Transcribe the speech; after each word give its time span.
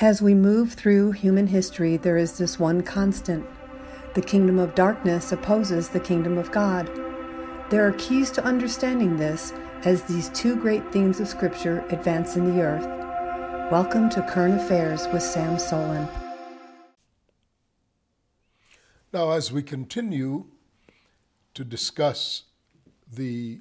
As 0.00 0.20
we 0.20 0.34
move 0.34 0.72
through 0.72 1.12
human 1.12 1.46
history, 1.46 1.96
there 1.96 2.16
is 2.16 2.36
this 2.36 2.58
one 2.58 2.82
constant 2.82 3.46
the 4.14 4.20
kingdom 4.20 4.58
of 4.58 4.74
darkness 4.74 5.30
opposes 5.30 5.88
the 5.88 6.00
kingdom 6.00 6.36
of 6.36 6.50
God. 6.50 6.90
There 7.70 7.86
are 7.86 7.92
keys 7.92 8.32
to 8.32 8.44
understanding 8.44 9.16
this 9.16 9.52
as 9.84 10.02
these 10.02 10.30
two 10.30 10.56
great 10.56 10.92
themes 10.92 11.20
of 11.20 11.28
Scripture 11.28 11.84
advance 11.90 12.34
in 12.34 12.44
the 12.44 12.60
earth. 12.60 12.84
Welcome 13.70 14.10
to 14.10 14.22
Current 14.22 14.60
Affairs 14.60 15.06
with 15.12 15.22
Sam 15.22 15.58
Soleyn. 15.58 16.08
Now, 19.12 19.30
as 19.30 19.52
we 19.52 19.62
continue 19.62 20.46
to 21.54 21.64
discuss 21.64 22.42
the 23.12 23.60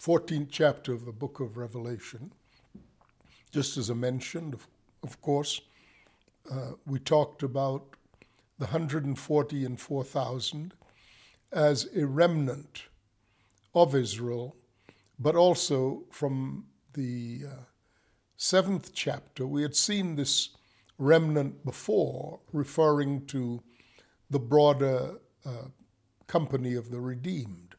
14th 0.00 0.48
chapter 0.50 0.94
of 0.94 1.04
the 1.04 1.12
book 1.12 1.40
of 1.40 1.58
Revelation, 1.58 2.32
just 3.50 3.76
as 3.76 3.90
I 3.90 3.94
mentioned, 3.94 4.56
of, 5.02 5.20
course, 5.20 5.60
uh, 6.50 6.72
we 6.86 6.98
talked 6.98 7.42
about 7.42 7.96
the 8.58 8.66
140 8.66 9.64
and 9.64 9.80
4,000 9.80 10.74
as 11.52 11.88
a 11.96 12.06
remnant 12.06 12.84
of 13.74 13.94
Israel, 13.94 14.56
but 15.18 15.36
also 15.36 16.04
from 16.10 16.66
the 16.94 17.42
uh, 17.46 17.62
seventh 18.36 18.92
chapter, 18.94 19.46
we 19.46 19.62
had 19.62 19.76
seen 19.76 20.16
this 20.16 20.50
remnant 20.98 21.64
before, 21.64 22.40
referring 22.52 23.26
to 23.26 23.62
the 24.30 24.38
broader 24.38 25.18
uh, 25.44 25.68
company 26.26 26.74
of 26.74 26.90
the 26.90 27.00
redeemed, 27.00 27.74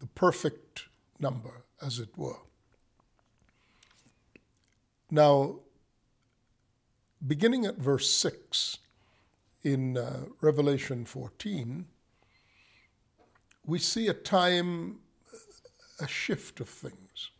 the 0.00 0.06
perfect 0.06 0.84
number, 1.20 1.64
as 1.84 1.98
it 1.98 2.16
were. 2.16 2.40
Now, 5.10 5.60
beginning 7.26 7.66
at 7.66 7.76
verse 7.76 8.10
6 8.12 8.78
in 9.62 9.96
uh, 9.96 10.24
Revelation 10.40 11.04
14, 11.04 11.86
we 13.66 13.78
see 13.78 14.08
a 14.08 14.14
time, 14.14 15.00
a 16.00 16.08
shift 16.08 16.60
of 16.60 16.68
things. 16.68 17.30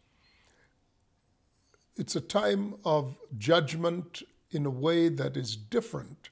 It's 1.96 2.16
a 2.16 2.20
time 2.20 2.74
of 2.84 3.16
judgment 3.36 4.22
in 4.50 4.66
a 4.66 4.70
way 4.70 5.08
that 5.08 5.36
is 5.36 5.56
different 5.56 6.30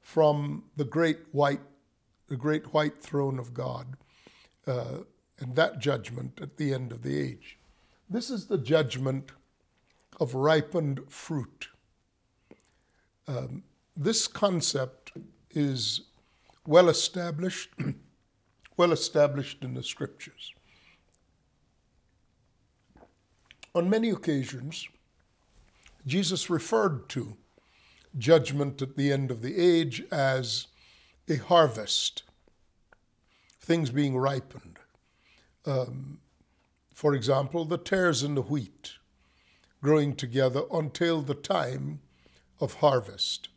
from 0.00 0.64
the 0.76 0.84
great 0.84 1.18
white, 1.32 1.60
the 2.28 2.36
great 2.36 2.72
white 2.72 2.98
throne 2.98 3.38
of 3.38 3.52
God, 3.54 3.96
uh, 4.66 4.98
and 5.38 5.56
that 5.56 5.78
judgment 5.78 6.38
at 6.40 6.56
the 6.56 6.72
end 6.72 6.92
of 6.92 7.02
the 7.02 7.18
age. 7.18 7.58
This 8.08 8.30
is 8.30 8.46
the 8.46 8.58
judgment 8.58 9.32
of 10.20 10.34
ripened 10.34 11.00
fruit. 11.08 11.68
Um, 13.28 13.64
this 13.96 14.26
concept 14.26 15.12
is 15.50 16.02
well 16.66 16.88
established, 16.88 17.70
well 18.76 18.92
established 18.92 19.62
in 19.62 19.74
the 19.74 19.82
scriptures. 19.82 20.52
On 23.74 23.90
many 23.90 24.10
occasions, 24.10 24.86
Jesus 26.06 26.48
referred 26.48 27.08
to 27.10 27.36
judgment 28.16 28.80
at 28.80 28.96
the 28.96 29.12
end 29.12 29.30
of 29.30 29.42
the 29.42 29.58
age 29.58 30.02
as 30.10 30.68
a 31.28 31.36
harvest, 31.36 32.22
things 33.60 33.90
being 33.90 34.16
ripened. 34.16 34.78
Um, 35.66 36.20
for 36.94 37.12
example, 37.14 37.64
the 37.64 37.76
tares 37.76 38.22
and 38.22 38.36
the 38.36 38.42
wheat 38.42 38.92
growing 39.82 40.14
together 40.14 40.62
until 40.72 41.20
the 41.20 41.34
time 41.34 42.00
of 42.60 42.74
harvest, 42.74 43.48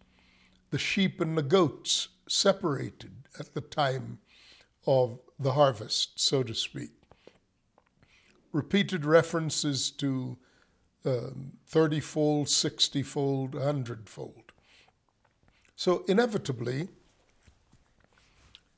the 0.72 0.78
sheep 0.78 1.20
and 1.20 1.38
the 1.38 1.44
goats 1.44 2.10
separated 2.28 3.28
at 3.40 3.54
the 3.54 3.62
time 3.62 4.20
of 4.86 5.20
the 5.40 5.54
harvest, 5.54 6.20
so 6.20 6.44
to 6.44 6.54
speak. 6.54 6.92
Repeated 8.52 9.06
references 9.06 9.92
to 9.92 10.38
um, 11.06 11.54
30 11.68 12.00
fold, 12.00 12.50
60 12.50 13.04
fold, 13.04 13.56
100 13.56 14.10
fold. 14.10 14.52
So, 15.76 16.04
inevitably, 16.08 16.90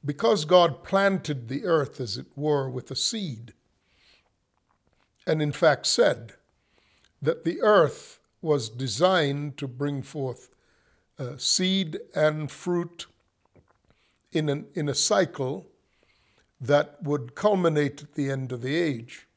because 0.03 0.45
God 0.45 0.83
planted 0.83 1.47
the 1.47 1.65
earth, 1.65 1.99
as 1.99 2.17
it 2.17 2.27
were, 2.35 2.69
with 2.69 2.91
a 2.91 2.95
seed, 2.95 3.53
and 5.25 5.41
in 5.41 5.51
fact 5.51 5.85
said 5.85 6.33
that 7.21 7.43
the 7.43 7.61
earth 7.61 8.19
was 8.41 8.69
designed 8.69 9.57
to 9.57 9.67
bring 9.67 10.01
forth 10.01 10.49
uh, 11.19 11.37
seed 11.37 11.99
and 12.15 12.49
fruit 12.51 13.05
in, 14.31 14.49
an, 14.49 14.65
in 14.73 14.89
a 14.89 14.95
cycle 14.95 15.67
that 16.59 17.01
would 17.03 17.35
culminate 17.35 18.03
at 18.03 18.15
the 18.15 18.29
end 18.29 18.51
of 18.51 18.61
the 18.61 18.75
age. 18.75 19.27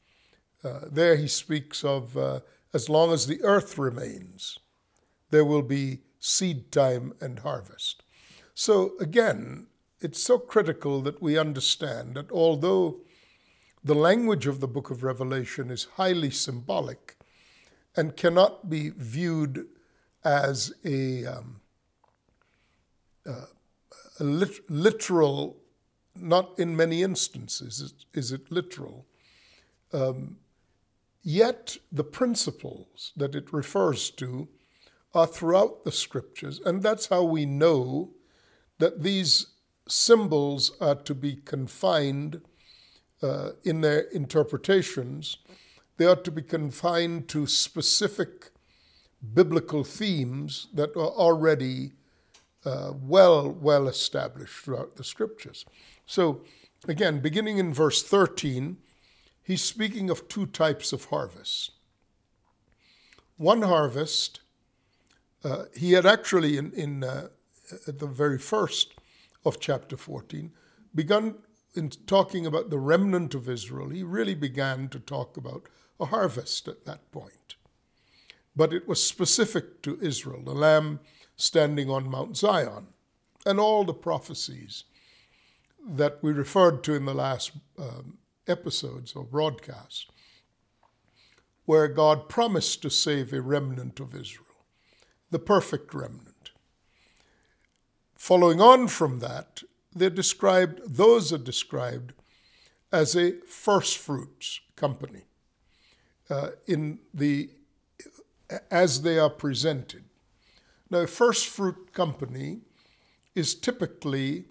Uh, 0.63 0.81
there 0.91 1.15
he 1.15 1.27
speaks 1.27 1.83
of 1.83 2.17
uh, 2.17 2.39
as 2.73 2.89
long 2.89 3.11
as 3.11 3.27
the 3.27 3.41
earth 3.43 3.77
remains, 3.77 4.59
there 5.29 5.45
will 5.45 5.61
be 5.61 6.01
seed 6.19 6.71
time 6.71 7.13
and 7.21 7.39
harvest. 7.39 8.03
So 8.53 8.93
again, 8.99 9.67
it's 10.01 10.21
so 10.21 10.37
critical 10.37 11.01
that 11.01 11.21
we 11.21 11.37
understand 11.37 12.15
that 12.15 12.31
although 12.31 12.97
the 13.83 13.95
language 13.95 14.47
of 14.47 14.59
the 14.59 14.67
book 14.67 14.89
of 14.89 15.03
Revelation 15.03 15.69
is 15.69 15.87
highly 15.95 16.31
symbolic 16.31 17.14
and 17.97 18.15
cannot 18.15 18.69
be 18.69 18.89
viewed 18.89 19.67
as 20.23 20.73
a, 20.83 21.25
um, 21.25 21.61
uh, 23.25 23.45
a 24.19 24.23
lit- 24.23 24.69
literal, 24.69 25.57
not 26.15 26.57
in 26.57 26.75
many 26.75 27.03
instances 27.03 27.79
is, 27.79 28.05
is 28.13 28.31
it 28.31 28.51
literal, 28.51 29.05
um, 29.93 30.37
Yet 31.27 31.77
the 31.91 32.03
principles 32.03 33.11
that 33.17 33.33
it 33.33 33.51
refers 33.51 34.11
to 34.11 34.47
are 35.15 35.25
throughout 35.25 35.83
the 35.83 35.91
scriptures, 35.91 36.61
and 36.63 36.83
that's 36.83 37.07
how 37.07 37.23
we 37.23 37.47
know 37.47 38.11
that 38.77 39.01
these 39.01 39.47
symbols 39.87 40.73
are 40.79 40.93
to 40.93 41.15
be 41.15 41.37
confined 41.37 42.41
uh, 43.23 43.51
in 43.63 43.81
their 43.81 44.01
interpretations. 44.01 45.37
They 45.97 46.05
ought 46.05 46.23
to 46.25 46.31
be 46.31 46.41
confined 46.41 47.27
to 47.29 47.47
specific 47.47 48.51
biblical 49.33 49.83
themes 49.83 50.67
that 50.73 50.95
are 50.95 51.09
already 51.09 51.93
uh, 52.65 52.91
well 52.99 53.49
well 53.49 53.87
established 53.87 54.55
throughout 54.55 54.95
the 54.95 55.03
scriptures. 55.03 55.65
So, 56.05 56.41
again, 56.87 57.19
beginning 57.19 57.57
in 57.57 57.73
verse 57.73 58.03
13, 58.03 58.77
he's 59.43 59.63
speaking 59.63 60.09
of 60.09 60.27
two 60.27 60.47
types 60.47 60.91
of 60.91 61.05
harvests. 61.05 61.71
One 63.37 63.61
harvest, 63.63 64.41
uh, 65.43 65.65
he 65.75 65.93
had 65.93 66.05
actually, 66.05 66.57
in, 66.57 66.71
in 66.73 67.03
uh, 67.03 67.27
at 67.87 67.99
the 67.99 68.07
very 68.07 68.39
first 68.39 68.93
of 69.45 69.59
chapter 69.59 69.97
14, 69.97 70.51
begun 70.93 71.35
in 71.75 71.89
talking 71.89 72.45
about 72.45 72.69
the 72.69 72.79
remnant 72.79 73.35
of 73.35 73.49
Israel. 73.49 73.89
He 73.89 74.03
really 74.03 74.35
began 74.35 74.87
to 74.89 74.99
talk 74.99 75.37
about 75.37 75.67
a 75.99 76.05
harvest 76.05 76.67
at 76.67 76.85
that 76.85 77.11
point. 77.11 77.55
But 78.55 78.73
it 78.73 78.87
was 78.87 79.03
specific 79.03 79.81
to 79.83 79.99
Israel, 80.01 80.41
the 80.43 80.53
Lamb 80.53 80.99
standing 81.35 81.89
on 81.89 82.09
Mount 82.09 82.37
Zion, 82.37 82.87
and 83.45 83.59
all 83.59 83.83
the 83.83 83.93
prophecies 83.93 84.85
that 85.87 86.19
we 86.21 86.31
referred 86.31 86.83
to 86.83 86.93
in 86.93 87.05
the 87.05 87.13
last 87.13 87.51
um, 87.77 88.17
episodes 88.47 89.13
or 89.13 89.23
broadcasts 89.23 90.07
where 91.65 91.87
God 91.87 92.29
promised 92.29 92.81
to 92.83 92.89
save 92.89 93.33
a 93.33 93.41
remnant 93.41 93.99
of 93.99 94.15
Israel, 94.15 94.45
the 95.31 95.39
perfect 95.39 95.93
remnant. 95.93 96.51
Following 98.15 98.61
on 98.61 98.87
from 98.87 99.19
that, 99.19 99.63
they're 99.93 100.09
described, 100.09 100.81
those 100.85 101.33
are 101.33 101.39
described 101.39 102.13
as 102.91 103.15
a 103.15 103.39
first 103.47 103.97
fruits 103.97 104.61
company 104.75 105.25
uh, 106.29 106.49
in 106.67 106.99
the 107.13 107.49
as 108.69 109.01
they 109.01 109.17
are 109.17 109.29
presented. 109.29 110.03
Now, 110.89 110.99
a 110.99 111.07
first 111.07 111.47
fruit 111.47 111.93
company 111.93 112.61
is 113.33 113.55
typically 113.55 114.45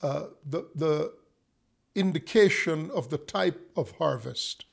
uh, 0.00 0.26
the, 0.44 0.68
the 0.74 1.12
indication 1.94 2.90
of 2.92 3.10
the 3.10 3.18
type 3.18 3.70
of 3.76 3.92
harvest 3.92 4.64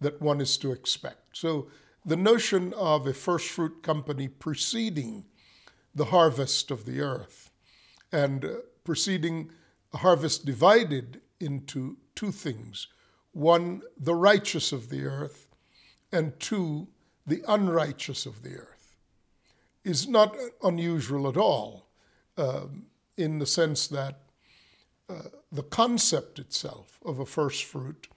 that 0.00 0.20
one 0.20 0.40
is 0.40 0.56
to 0.58 0.72
expect. 0.72 1.36
So 1.36 1.68
the 2.04 2.16
notion 2.16 2.72
of 2.74 3.06
a 3.06 3.12
first 3.12 3.48
fruit 3.48 3.82
company 3.82 4.28
preceding 4.28 5.24
the 5.94 6.06
harvest 6.06 6.70
of 6.70 6.84
the 6.86 7.00
earth 7.00 7.50
and 8.10 8.44
uh, 8.44 8.48
preceding 8.84 9.50
a 9.92 9.98
harvest 9.98 10.44
divided 10.46 11.20
into 11.40 11.98
two 12.14 12.32
things 12.32 12.88
one, 13.32 13.82
the 13.98 14.14
righteous 14.14 14.72
of 14.72 14.88
the 14.88 15.04
earth, 15.04 15.48
and 16.12 16.38
two, 16.38 16.88
the 17.26 17.42
unrighteous 17.48 18.26
of 18.26 18.42
the 18.42 18.56
earth. 18.56 18.96
is 19.84 20.08
not 20.08 20.36
unusual 20.62 21.28
at 21.28 21.36
all 21.36 21.88
um, 22.36 22.86
in 23.16 23.38
the 23.38 23.46
sense 23.46 23.88
that 23.88 24.20
uh, 25.08 25.22
the 25.50 25.62
concept 25.62 26.38
itself 26.38 27.00
of 27.04 27.18
a 27.18 27.26
first 27.26 27.64
fruit 27.64 28.08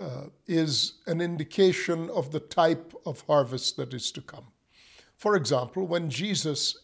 uh, 0.00 0.26
is 0.46 0.94
an 1.06 1.20
indication 1.20 2.08
of 2.10 2.30
the 2.30 2.40
type 2.40 2.94
of 3.04 3.22
harvest 3.22 3.76
that 3.76 3.92
is 3.92 4.10
to 4.12 4.20
come. 4.20 4.46
For 5.16 5.36
example, 5.36 5.86
when 5.86 6.08
Jesus 6.08 6.78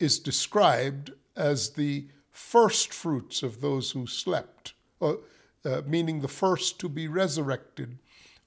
is 0.00 0.18
described 0.18 1.12
as 1.36 1.70
the 1.70 2.06
first 2.30 2.92
fruits 2.92 3.42
of 3.42 3.60
those 3.60 3.92
who 3.92 4.06
slept, 4.06 4.72
or, 4.98 5.20
uh, 5.64 5.82
meaning 5.86 6.20
the 6.20 6.28
first 6.28 6.78
to 6.80 6.88
be 6.88 7.08
resurrected 7.08 7.98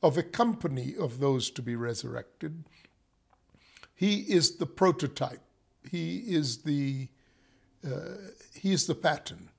of 0.04 0.18
a 0.18 0.24
company 0.24 0.96
of 1.00 1.20
those 1.20 1.50
to 1.52 1.62
be 1.62 1.76
resurrected, 1.76 2.64
he 3.96 4.20
is 4.22 4.58
the 4.58 4.66
prototype. 4.66 5.42
He 5.90 6.18
is 6.18 6.60
the 6.60 7.08
uh, 7.86 8.18
he 8.54 8.72
is 8.72 8.86
the 8.86 8.96
pattern. 8.96 9.50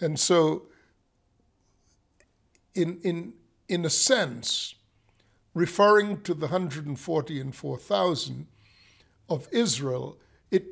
And 0.00 0.18
so, 0.18 0.66
in 2.74 3.00
in 3.02 3.34
in 3.68 3.84
a 3.84 3.90
sense, 3.90 4.74
referring 5.54 6.22
to 6.22 6.34
the 6.34 6.46
140 6.46 7.40
and 7.40 7.54
4,000 7.54 8.46
of 9.28 9.48
Israel, 9.52 10.18
it 10.50 10.66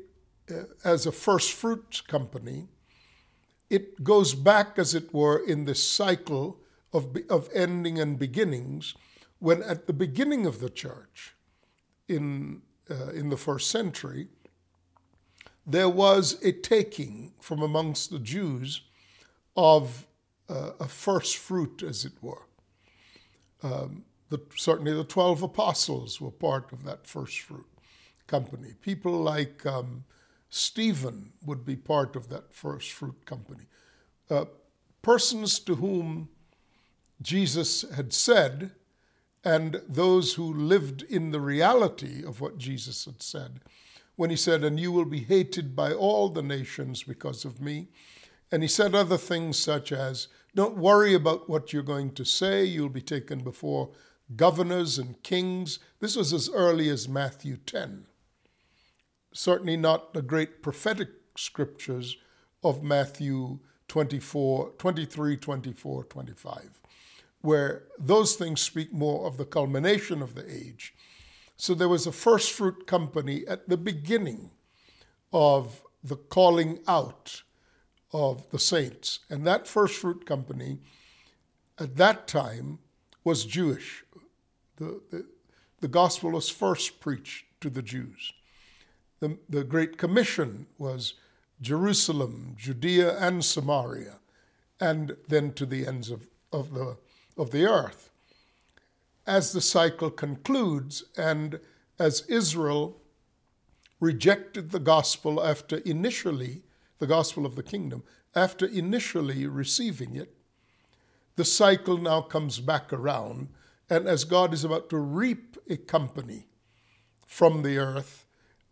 uh, 0.49 0.63
as 0.83 1.05
a 1.05 1.11
first 1.11 1.51
fruit 1.51 2.03
company, 2.07 2.67
it 3.69 4.03
goes 4.03 4.33
back, 4.33 4.77
as 4.77 4.95
it 4.95 5.13
were, 5.13 5.37
in 5.37 5.65
this 5.65 5.83
cycle 5.83 6.59
of, 6.93 7.15
of 7.29 7.49
ending 7.53 7.99
and 7.99 8.17
beginnings, 8.17 8.95
when 9.39 9.61
at 9.63 9.87
the 9.87 9.93
beginning 9.93 10.45
of 10.45 10.59
the 10.59 10.69
church, 10.69 11.35
in, 12.07 12.61
uh, 12.89 13.09
in 13.09 13.29
the 13.29 13.37
first 13.37 13.69
century, 13.69 14.27
there 15.65 15.89
was 15.89 16.41
a 16.43 16.53
taking 16.53 17.33
from 17.41 17.61
amongst 17.61 18.09
the 18.09 18.19
Jews 18.19 18.81
of 19.55 20.07
uh, 20.49 20.71
a 20.79 20.87
first 20.87 21.37
fruit, 21.37 21.83
as 21.83 22.05
it 22.05 22.13
were. 22.21 22.47
Um, 23.61 24.05
the, 24.29 24.39
certainly, 24.55 24.93
the 24.93 25.03
12 25.03 25.43
apostles 25.43 26.21
were 26.21 26.31
part 26.31 26.71
of 26.71 26.83
that 26.85 27.05
first 27.05 27.39
fruit 27.41 27.67
company. 28.27 28.73
People 28.81 29.11
like 29.11 29.65
um, 29.65 30.05
Stephen 30.49 31.33
would 31.45 31.65
be 31.65 31.75
part 31.75 32.15
of 32.15 32.29
that 32.29 32.53
first 32.53 32.91
fruit 32.91 33.25
company. 33.25 33.65
Uh, 34.29 34.45
persons 35.01 35.59
to 35.59 35.75
whom 35.75 36.29
Jesus 37.21 37.83
had 37.95 38.13
said, 38.13 38.71
and 39.43 39.81
those 39.87 40.33
who 40.33 40.53
lived 40.53 41.03
in 41.03 41.31
the 41.31 41.39
reality 41.39 42.23
of 42.25 42.41
what 42.41 42.57
Jesus 42.57 43.05
had 43.05 43.21
said, 43.21 43.61
when 44.15 44.29
he 44.29 44.35
said, 44.35 44.63
And 44.63 44.79
you 44.79 44.91
will 44.91 45.05
be 45.05 45.21
hated 45.21 45.75
by 45.75 45.93
all 45.93 46.29
the 46.29 46.41
nations 46.41 47.03
because 47.03 47.45
of 47.45 47.61
me. 47.61 47.87
And 48.51 48.61
he 48.61 48.67
said 48.67 48.95
other 48.95 49.17
things 49.17 49.57
such 49.57 49.91
as, 49.91 50.27
Don't 50.55 50.77
worry 50.77 51.13
about 51.13 51.49
what 51.49 51.71
you're 51.71 51.83
going 51.83 52.11
to 52.15 52.25
say, 52.25 52.65
you'll 52.65 52.89
be 52.89 53.01
taken 53.01 53.39
before 53.39 53.89
governors 54.35 54.97
and 54.97 55.21
kings. 55.23 55.79
This 55.99 56.15
was 56.15 56.33
as 56.33 56.49
early 56.49 56.89
as 56.89 57.07
Matthew 57.07 57.57
10. 57.57 58.05
Certainly 59.37 59.77
not 59.77 60.13
the 60.13 60.21
great 60.21 60.63
prophetic 60.63 61.09
scriptures 61.35 62.17
of 62.63 62.83
Matthew 62.83 63.59
24, 63.87 64.71
23, 64.77 65.37
24, 65.37 66.03
25 66.03 66.81
where 67.41 67.83
those 67.99 68.35
things 68.35 68.61
speak 68.61 68.91
more 68.91 69.27
of 69.27 69.37
the 69.37 69.45
culmination 69.45 70.21
of 70.21 70.35
the 70.35 70.45
age. 70.51 70.93
So 71.55 71.73
there 71.73 71.87
was 71.87 72.05
a 72.05 72.11
first 72.11 72.51
fruit 72.51 72.85
company 72.87 73.45
at 73.47 73.69
the 73.69 73.77
beginning 73.77 74.51
of 75.31 75.81
the 76.03 76.15
calling 76.15 76.79
out 76.87 77.43
of 78.11 78.49
the 78.49 78.59
saints. 78.59 79.19
And 79.29 79.45
that 79.45 79.67
first 79.67 79.95
fruit 79.95 80.25
company 80.25 80.79
at 81.79 81.95
that 81.97 82.27
time 82.27 82.79
was 83.23 83.45
Jewish. 83.45 84.03
The, 84.77 85.01
the, 85.09 85.25
the 85.79 85.87
gospel 85.87 86.31
was 86.31 86.49
first 86.49 86.99
preached 86.99 87.45
to 87.61 87.69
the 87.69 87.81
Jews. 87.81 88.33
The, 89.19 89.37
the 89.49 89.63
Great 89.63 89.97
Commission 89.97 90.67
was 90.77 91.15
Jerusalem, 91.61 92.55
Judea, 92.57 93.17
and 93.17 93.43
Samaria, 93.43 94.19
and 94.79 95.17
then 95.27 95.53
to 95.53 95.65
the 95.65 95.87
ends 95.87 96.11
of, 96.11 96.27
of 96.51 96.73
the 96.73 96.97
of 97.37 97.51
the 97.51 97.65
earth. 97.65 98.09
As 99.25 99.51
the 99.51 99.61
cycle 99.61 100.09
concludes, 100.09 101.03
and 101.17 101.59
as 101.99 102.21
Israel 102.27 102.97
rejected 103.99 104.71
the 104.71 104.79
gospel 104.79 105.43
after 105.43 105.77
initially, 105.77 106.63
the 106.99 107.07
gospel 107.07 107.45
of 107.45 107.55
the 107.55 107.63
kingdom, 107.63 108.03
after 108.35 108.65
initially 108.65 109.45
receiving 109.47 110.15
it, 110.15 110.33
the 111.35 111.45
cycle 111.45 111.97
now 111.97 112.21
comes 112.21 112.59
back 112.59 112.93
around. 112.93 113.49
And 113.89 114.07
as 114.07 114.23
God 114.23 114.53
is 114.53 114.63
about 114.63 114.89
to 114.89 114.97
reap 114.97 115.57
a 115.69 115.77
company 115.77 116.47
from 117.25 117.61
the 117.61 117.77
earth 117.77 118.26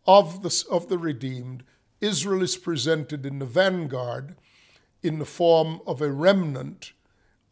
of 0.06 0.44
the, 0.44 0.63
of 0.69 0.88
the 0.88 0.98
redeemed, 0.98 1.63
Israel 2.02 2.44
is 2.44 2.57
presented 2.57 3.25
in 3.25 3.40
the 3.40 3.46
vanguard 3.46 4.36
in 5.02 5.19
the 5.19 5.25
form 5.25 5.81
of 5.86 6.02
a 6.02 6.12
remnant 6.12 6.94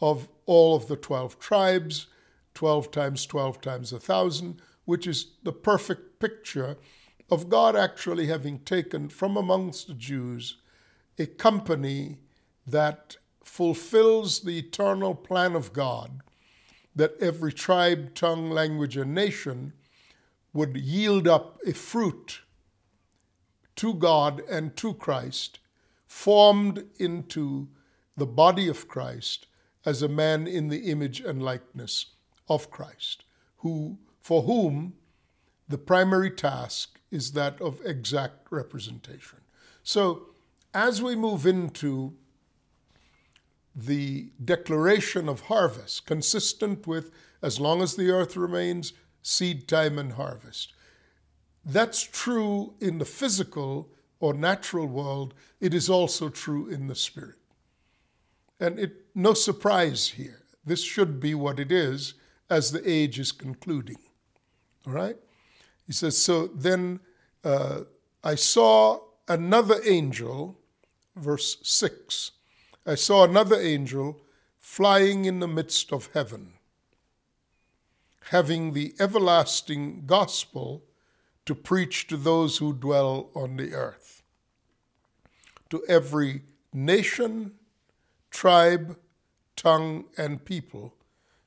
of 0.01 0.27
all 0.45 0.75
of 0.75 0.87
the 0.87 0.95
12 0.95 1.39
tribes, 1.39 2.07
12 2.53 2.91
times 2.91 3.25
12 3.25 3.61
times 3.61 3.93
a 3.93 3.99
thousand, 3.99 4.61
which 4.85 5.07
is 5.07 5.33
the 5.43 5.53
perfect 5.53 6.19
picture 6.19 6.77
of 7.31 7.49
God 7.49 7.75
actually 7.75 8.27
having 8.27 8.59
taken 8.59 9.09
from 9.09 9.37
amongst 9.37 9.87
the 9.87 9.93
Jews 9.93 10.57
a 11.17 11.25
company 11.25 12.17
that 12.65 13.17
fulfills 13.43 14.41
the 14.41 14.57
eternal 14.57 15.15
plan 15.15 15.55
of 15.55 15.73
God, 15.73 16.21
that 16.95 17.15
every 17.19 17.53
tribe, 17.53 18.13
tongue, 18.13 18.49
language, 18.49 18.97
and 18.97 19.13
nation 19.13 19.73
would 20.53 20.77
yield 20.77 21.27
up 21.27 21.59
a 21.65 21.73
fruit 21.73 22.41
to 23.83 23.93
God 23.93 24.41
and 24.49 24.77
to 24.77 24.93
Christ, 24.93 25.59
formed 26.07 26.85
into 26.99 27.67
the 28.15 28.25
body 28.25 28.69
of 28.69 28.87
Christ 28.87 29.45
as 29.85 30.01
a 30.01 30.07
man 30.07 30.47
in 30.47 30.69
the 30.69 30.89
image 30.89 31.19
and 31.19 31.43
likeness 31.43 32.05
of 32.47 32.71
Christ, 32.71 33.25
who, 33.57 33.97
for 34.21 34.43
whom 34.43 34.93
the 35.67 35.77
primary 35.77 36.31
task 36.31 37.01
is 37.11 37.33
that 37.33 37.59
of 37.59 37.81
exact 37.83 38.47
representation. 38.51 39.39
So, 39.83 40.27
as 40.73 41.01
we 41.01 41.17
move 41.17 41.45
into 41.45 42.13
the 43.75 44.29
declaration 44.41 45.27
of 45.27 45.41
harvest, 45.41 46.05
consistent 46.05 46.87
with 46.87 47.11
as 47.41 47.59
long 47.59 47.81
as 47.81 47.97
the 47.97 48.11
earth 48.11 48.37
remains, 48.37 48.93
seed 49.21 49.67
time 49.67 49.99
and 49.99 50.13
harvest. 50.13 50.71
That's 51.65 52.03
true 52.03 52.73
in 52.79 52.97
the 52.97 53.05
physical 53.05 53.89
or 54.19 54.33
natural 54.33 54.85
world, 54.87 55.33
it 55.59 55.73
is 55.73 55.89
also 55.89 56.29
true 56.29 56.67
in 56.69 56.87
the 56.87 56.95
spirit. 56.95 57.35
And 58.59 58.79
it 58.79 59.03
no 59.15 59.33
surprise 59.33 60.07
here. 60.09 60.41
This 60.65 60.81
should 60.81 61.19
be 61.19 61.35
what 61.35 61.59
it 61.59 61.71
is 61.71 62.13
as 62.49 62.71
the 62.71 62.89
age 62.89 63.19
is 63.19 63.31
concluding. 63.31 63.97
All 64.87 64.93
right? 64.93 65.17
He 65.85 65.93
says, 65.93 66.17
So 66.17 66.47
then 66.47 66.99
uh, 67.43 67.81
I 68.23 68.35
saw 68.35 69.01
another 69.27 69.81
angel, 69.85 70.57
verse 71.15 71.57
6. 71.61 72.31
I 72.85 72.95
saw 72.95 73.23
another 73.23 73.59
angel 73.59 74.21
flying 74.59 75.25
in 75.25 75.39
the 75.39 75.47
midst 75.47 75.91
of 75.91 76.09
heaven, 76.13 76.53
having 78.31 78.73
the 78.73 78.93
everlasting 78.99 80.03
gospel 80.05 80.83
to 81.45 81.55
preach 81.55 82.07
to 82.07 82.17
those 82.17 82.57
who 82.57 82.73
dwell 82.73 83.29
on 83.35 83.57
the 83.57 83.73
earth, 83.73 84.23
to 85.69 85.83
every 85.87 86.41
nation 86.73 87.53
tribe, 88.33 88.97
tongue, 89.55 90.05
and 90.17 90.43
people, 90.43 90.95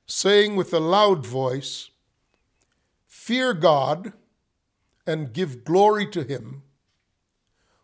saying 0.06 0.56
with 0.56 0.72
a 0.72 0.80
loud 0.80 1.26
voice, 1.26 1.90
Fear 3.06 3.54
God 3.54 4.12
and 5.06 5.32
give 5.32 5.64
glory 5.64 6.06
to 6.10 6.22
him, 6.22 6.62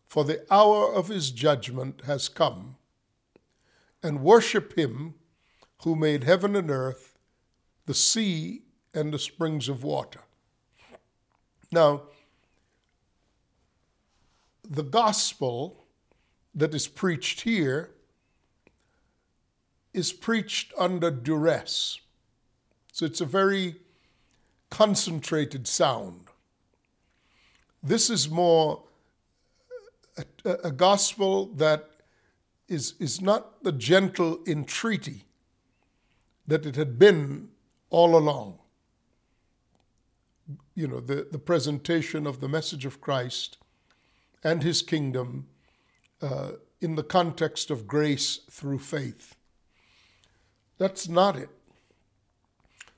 for 0.07 0.25
the 0.25 0.45
hour 0.50 0.92
of 0.92 1.09
his 1.09 1.31
judgment 1.31 2.02
has 2.07 2.28
come, 2.28 2.76
and 4.02 4.23
worship 4.23 4.78
him 4.78 5.14
who 5.83 5.97
made 5.97 6.25
heaven 6.25 6.54
and 6.54 6.71
earth, 6.71 7.19
the 7.87 7.95
sea, 7.95 8.62
and 8.95 9.12
the 9.12 9.19
springs 9.19 9.69
of 9.69 9.83
water. 9.83 10.21
Now, 11.73 12.02
the 14.69 14.83
gospel 14.83 15.85
that 16.55 16.75
is 16.75 16.87
preached 16.87 17.41
here 17.41 17.91
is 19.95 20.12
preached 20.12 20.73
under 20.79 21.11
duress. 21.11 21.99
So 22.93 23.07
it's 23.07 23.21
a 23.21 23.26
very 23.26 23.76
concentrated 24.71 25.67
sound. 25.67 26.29
This 27.83 28.11
is 28.11 28.29
more 28.31 28.85
a, 30.17 30.50
a 30.64 30.71
gospel 30.71 31.47
that 31.57 31.88
is, 32.69 32.95
is 32.99 33.21
not 33.21 33.64
the 33.64 33.73
gentle 33.73 34.41
entreaty 34.47 35.25
that 36.47 36.67
it 36.67 36.76
had 36.76 36.99
been 36.99 37.49
all 37.91 38.17
along. 38.17 38.59
You 40.75 40.88
know, 40.88 41.00
the, 41.00 41.26
the 41.31 41.38
presentation 41.38 42.26
of 42.26 42.41
the 42.41 42.49
message 42.49 42.85
of 42.85 43.00
Christ 43.00 43.59
and 44.43 44.62
his 44.62 44.83
kingdom 44.83 45.47
uh, 46.21 46.52
in 46.81 46.95
the 46.97 47.02
context 47.02 47.71
of 47.71 47.87
grace 47.87 48.41
through 48.50 48.79
faith. 48.79 49.37
That's 50.79 51.09
not 51.09 51.37
it. 51.37 51.50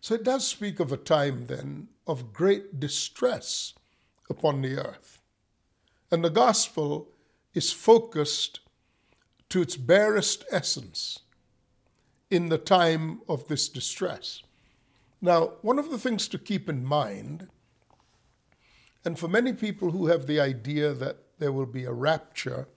So 0.00 0.14
it 0.14 0.24
does 0.24 0.46
speak 0.46 0.80
of 0.80 0.92
a 0.92 0.96
time 0.96 1.46
then 1.46 1.88
of 2.06 2.32
great 2.32 2.78
distress 2.78 3.74
upon 4.28 4.62
the 4.62 4.76
earth. 4.76 5.18
And 6.10 6.24
the 6.24 6.30
gospel 6.30 7.08
is 7.54 7.72
focused 7.72 8.60
to 9.48 9.62
its 9.62 9.76
barest 9.76 10.44
essence 10.50 11.20
in 12.30 12.48
the 12.48 12.58
time 12.58 13.20
of 13.28 13.48
this 13.48 13.68
distress. 13.68 14.42
Now, 15.20 15.52
one 15.62 15.78
of 15.78 15.90
the 15.90 15.98
things 15.98 16.28
to 16.28 16.38
keep 16.38 16.68
in 16.68 16.84
mind, 16.84 17.48
and 19.04 19.18
for 19.18 19.28
many 19.28 19.52
people 19.52 19.90
who 19.90 20.06
have 20.06 20.26
the 20.26 20.40
idea 20.40 20.92
that 20.92 21.18
there 21.38 21.52
will 21.52 21.66
be 21.66 21.84
a 21.84 21.92
rapture 21.92 22.68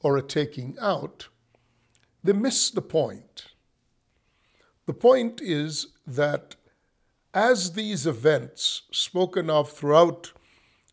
or 0.00 0.16
a 0.16 0.22
taking 0.22 0.76
out, 0.80 1.28
they 2.22 2.32
miss 2.32 2.70
the 2.70 2.82
point. 2.82 3.46
The 4.86 4.92
point 4.92 5.40
is 5.40 5.88
that 6.06 6.54
as 7.34 7.72
these 7.72 8.06
events 8.06 8.82
spoken 8.92 9.50
of 9.50 9.70
throughout 9.70 10.32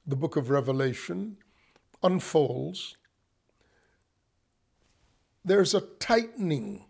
the 0.05 0.15
book 0.15 0.35
of 0.35 0.49
Revelation 0.49 1.37
unfolds, 2.01 2.97
there's 5.45 5.73
a 5.73 5.81
tightening 5.81 6.85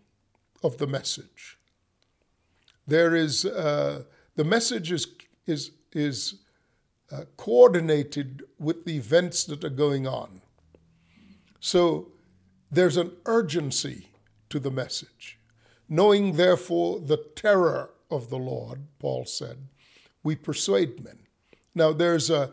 of 0.62 0.78
the 0.78 0.86
message. 0.86 1.58
There 2.86 3.14
is 3.14 3.44
uh, 3.44 4.04
the 4.36 4.44
message 4.44 4.90
is 4.90 5.06
is 5.46 5.72
is 5.92 6.43
uh, 7.14 7.24
coordinated 7.36 8.42
with 8.58 8.84
the 8.84 8.96
events 8.96 9.44
that 9.44 9.62
are 9.62 9.70
going 9.70 10.06
on. 10.06 10.40
So 11.60 12.08
there's 12.70 12.96
an 12.96 13.12
urgency 13.26 14.08
to 14.50 14.58
the 14.58 14.70
message. 14.70 15.38
Knowing 15.88 16.32
therefore 16.32 16.98
the 16.98 17.18
terror 17.36 17.90
of 18.10 18.30
the 18.30 18.38
Lord, 18.38 18.86
Paul 18.98 19.26
said, 19.26 19.68
we 20.22 20.34
persuade 20.34 21.04
men. 21.04 21.18
Now 21.74 21.92
there's 21.92 22.30
a, 22.30 22.50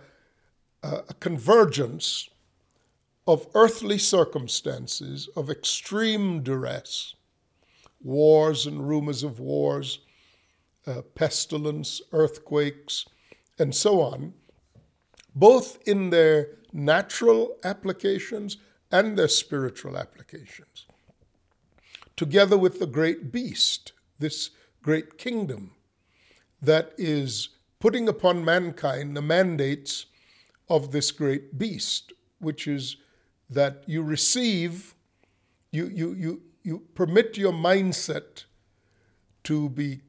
a 0.84 1.14
convergence 1.20 2.30
of 3.26 3.48
earthly 3.56 3.98
circumstances 3.98 5.30
of 5.36 5.50
extreme 5.50 6.44
duress, 6.44 7.16
wars 8.04 8.68
and 8.68 8.88
rumors 8.88 9.24
of 9.24 9.40
wars, 9.40 10.00
uh, 10.86 11.02
pestilence, 11.16 12.02
earthquakes, 12.12 13.06
and 13.60 13.74
so 13.76 14.02
on, 14.02 14.34
both 15.36 15.78
in 15.88 16.10
their 16.10 16.50
natural 16.74 17.58
applications 17.64 18.58
and 18.92 19.18
their 19.18 19.28
spiritual 19.28 19.98
applications, 19.98 20.86
together 22.16 22.58
with 22.58 22.80
the 22.80 22.86
great 22.86 23.32
beast, 23.32 23.94
this 24.20 24.52
great 24.82 25.18
kingdom 25.18 25.72
that 26.62 26.94
is 26.98 27.50
putting 27.80 28.08
upon 28.08 28.46
mankind 28.46 29.16
the 29.16 29.22
mandates 29.22 30.06
of 30.70 30.92
this 30.92 31.12
great 31.12 31.58
beast, 31.58 32.14
which 32.40 32.68
is 32.68 32.98
that 33.50 33.84
you 33.88 34.02
receive, 34.02 34.96
you, 35.72 35.88
you, 35.88 36.14
you, 36.14 36.42
you 36.64 36.84
permit 36.96 37.38
your 37.38 37.52
mindset 37.52 38.46
to 39.44 39.70
be 39.70 40.02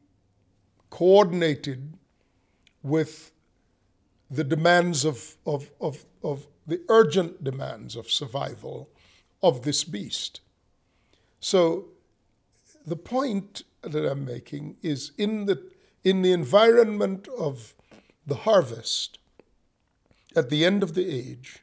coordinated 0.91 1.95
with 2.83 3.32
the 4.33 4.45
demands 4.45 5.05
of, 5.05 5.37
of, 5.45 5.71
of, 5.81 6.05
of 6.25 6.47
the 6.67 6.81
urgent 6.89 7.45
demands 7.45 7.97
of 7.97 8.11
survival 8.11 8.89
of 9.43 9.63
this 9.63 9.85
beast. 9.85 10.41
So 11.41 11.89
the 12.87 12.97
point 12.97 13.63
that 13.83 14.11
I'm 14.11 14.25
making 14.25 14.77
is 14.83 15.13
in 15.19 15.47
the 15.47 15.71
in 16.05 16.23
the 16.23 16.33
environment 16.33 17.29
of 17.29 17.75
the 18.27 18.35
harvest 18.35 19.19
at 20.35 20.51
the 20.51 20.65
end 20.65 20.83
of 20.83 20.95
the 20.95 21.09
age, 21.09 21.63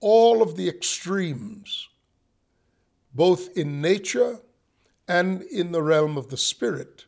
all 0.00 0.42
of 0.42 0.56
the 0.56 0.68
extremes, 0.68 1.88
both 3.14 3.56
in 3.56 3.80
nature 3.80 4.40
and 5.06 5.42
in 5.42 5.70
the 5.70 5.82
realm 5.82 6.16
of 6.16 6.28
the 6.28 6.36
spirit, 6.36 7.04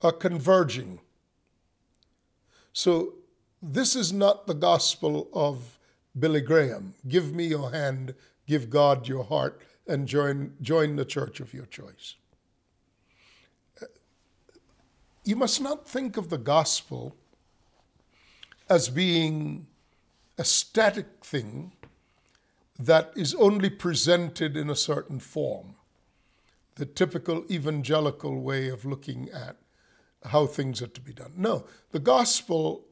are 0.00 0.12
converging. 0.12 1.00
So, 2.78 3.14
this 3.60 3.96
is 3.96 4.12
not 4.12 4.46
the 4.46 4.54
gospel 4.54 5.28
of 5.32 5.80
Billy 6.16 6.40
Graham. 6.40 6.94
Give 7.08 7.34
me 7.34 7.44
your 7.44 7.72
hand, 7.72 8.14
give 8.46 8.70
God 8.70 9.08
your 9.08 9.24
heart, 9.24 9.60
and 9.88 10.06
join, 10.06 10.54
join 10.62 10.94
the 10.94 11.04
church 11.04 11.40
of 11.40 11.52
your 11.52 11.66
choice. 11.66 12.14
You 15.24 15.34
must 15.34 15.60
not 15.60 15.88
think 15.88 16.16
of 16.16 16.30
the 16.30 16.38
gospel 16.38 17.16
as 18.70 18.88
being 18.88 19.66
a 20.38 20.44
static 20.44 21.24
thing 21.24 21.72
that 22.78 23.10
is 23.16 23.34
only 23.34 23.70
presented 23.70 24.56
in 24.56 24.70
a 24.70 24.76
certain 24.76 25.18
form, 25.18 25.74
the 26.76 26.86
typical 26.86 27.44
evangelical 27.50 28.40
way 28.40 28.68
of 28.68 28.84
looking 28.84 29.28
at 29.30 29.56
how 30.24 30.46
things 30.46 30.82
are 30.82 30.88
to 30.88 31.00
be 31.00 31.12
done. 31.12 31.32
No, 31.36 31.66
the 31.90 31.98
gospel 31.98 32.84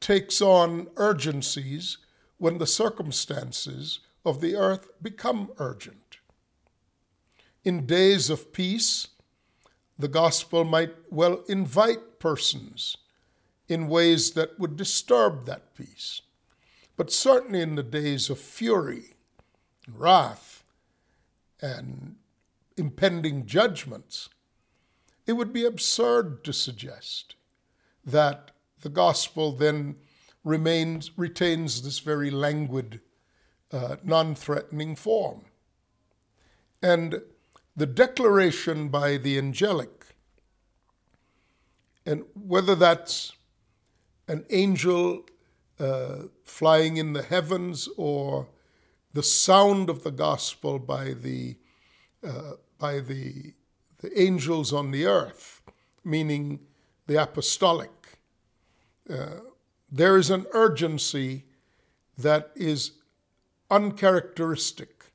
takes 0.00 0.40
on 0.40 0.88
urgencies 0.96 1.98
when 2.38 2.58
the 2.58 2.66
circumstances 2.66 4.00
of 4.24 4.40
the 4.40 4.56
earth 4.56 4.88
become 5.02 5.50
urgent. 5.58 6.18
In 7.64 7.86
days 7.86 8.30
of 8.30 8.52
peace, 8.52 9.08
the 9.98 10.08
gospel 10.08 10.64
might 10.64 10.94
well 11.10 11.42
invite 11.48 12.18
persons 12.18 12.96
in 13.68 13.88
ways 13.88 14.32
that 14.32 14.58
would 14.58 14.76
disturb 14.76 15.44
that 15.44 15.74
peace. 15.74 16.22
But 16.96 17.12
certainly 17.12 17.60
in 17.60 17.76
the 17.76 17.82
days 17.82 18.30
of 18.30 18.38
fury, 18.38 19.14
and 19.86 19.98
wrath, 19.98 20.64
and 21.60 22.16
impending 22.76 23.46
judgments, 23.46 24.30
it 25.30 25.36
would 25.36 25.52
be 25.52 25.64
absurd 25.64 26.42
to 26.42 26.52
suggest 26.52 27.36
that 28.04 28.50
the 28.80 28.88
gospel 28.88 29.52
then 29.52 29.94
remains, 30.42 31.16
retains 31.16 31.82
this 31.82 32.00
very 32.00 32.32
languid, 32.32 33.00
uh, 33.70 33.94
non 34.02 34.34
threatening 34.34 34.96
form. 34.96 35.42
And 36.82 37.22
the 37.76 37.86
declaration 37.86 38.88
by 38.88 39.18
the 39.18 39.38
angelic, 39.38 40.16
and 42.04 42.24
whether 42.34 42.74
that's 42.74 43.30
an 44.26 44.44
angel 44.50 45.26
uh, 45.78 46.22
flying 46.42 46.96
in 46.96 47.12
the 47.12 47.22
heavens 47.22 47.88
or 47.96 48.48
the 49.12 49.22
sound 49.22 49.88
of 49.90 50.02
the 50.02 50.10
gospel 50.10 50.80
by 50.80 51.12
the, 51.12 51.56
uh, 52.26 52.54
by 52.80 52.98
the, 52.98 53.54
the 54.00 54.20
angels 54.20 54.72
on 54.72 54.90
the 54.90 55.06
earth, 55.06 55.62
meaning 56.04 56.60
the 57.06 57.22
apostolic. 57.22 57.90
Uh, 59.08 59.40
there 59.90 60.16
is 60.16 60.30
an 60.30 60.46
urgency 60.52 61.44
that 62.16 62.50
is 62.54 62.92
uncharacteristic 63.70 65.12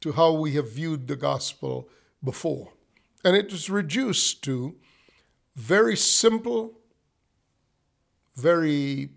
to 0.00 0.12
how 0.12 0.32
we 0.32 0.52
have 0.52 0.70
viewed 0.70 1.06
the 1.06 1.16
gospel 1.16 1.88
before. 2.22 2.72
And 3.24 3.36
it 3.36 3.52
is 3.52 3.68
reduced 3.70 4.42
to 4.44 4.76
very 5.56 5.96
simple, 5.96 6.74
very 8.36 9.10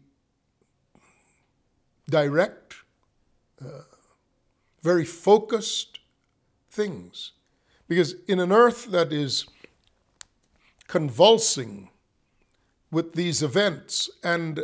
direct, 2.10 2.76
uh, 3.64 3.82
very 4.82 5.06
focused 5.06 6.00
things. 6.72 7.34
Because 7.90 8.16
in 8.28 8.40
an 8.40 8.54
earth 8.54 8.86
that 8.92 9.12
is 9.12 9.48
convulsing 10.88 11.90
with 12.92 13.14
these 13.14 13.44
events 13.44 14.10
and 14.24 14.62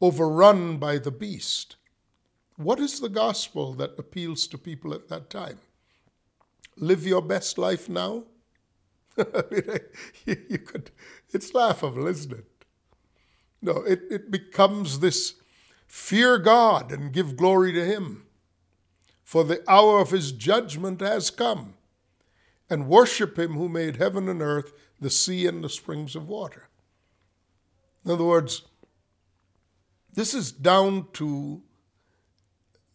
overrun 0.00 0.76
by 0.76 0.98
the 0.98 1.10
beast, 1.10 1.76
what 2.56 2.80
is 2.80 3.00
the 3.00 3.08
gospel 3.08 3.72
that 3.74 3.98
appeals 3.98 4.46
to 4.48 4.58
people 4.58 4.92
at 4.92 5.08
that 5.08 5.30
time? 5.30 5.60
Live 6.76 7.06
your 7.06 7.22
best 7.22 7.56
life 7.56 7.88
now? 7.88 8.24
you 10.26 10.58
could, 10.58 10.90
it's 11.32 11.54
laughable, 11.54 12.06
isn't 12.06 12.32
it? 12.32 12.46
No, 13.62 13.78
it, 13.82 14.02
it 14.10 14.30
becomes 14.30 14.98
this 14.98 15.34
Fear 15.86 16.38
God 16.38 16.90
and 16.90 17.12
give 17.12 17.36
glory 17.36 17.70
to 17.74 17.84
Him, 17.84 18.24
for 19.22 19.44
the 19.44 19.62
hour 19.70 20.00
of 20.00 20.10
His 20.10 20.32
judgment 20.32 21.02
has 21.02 21.28
come, 21.28 21.74
and 22.72 22.88
worship 22.88 23.38
Him 23.38 23.52
who 23.52 23.68
made 23.68 23.96
heaven 23.96 24.30
and 24.30 24.40
earth, 24.40 24.72
the 24.98 25.10
sea, 25.10 25.46
and 25.46 25.62
the 25.62 25.68
springs 25.68 26.16
of 26.16 26.26
water. 26.26 26.70
In 28.02 28.10
other 28.10 28.24
words, 28.24 28.62
this 30.10 30.32
is 30.32 30.50
down 30.50 31.08
to 31.12 31.60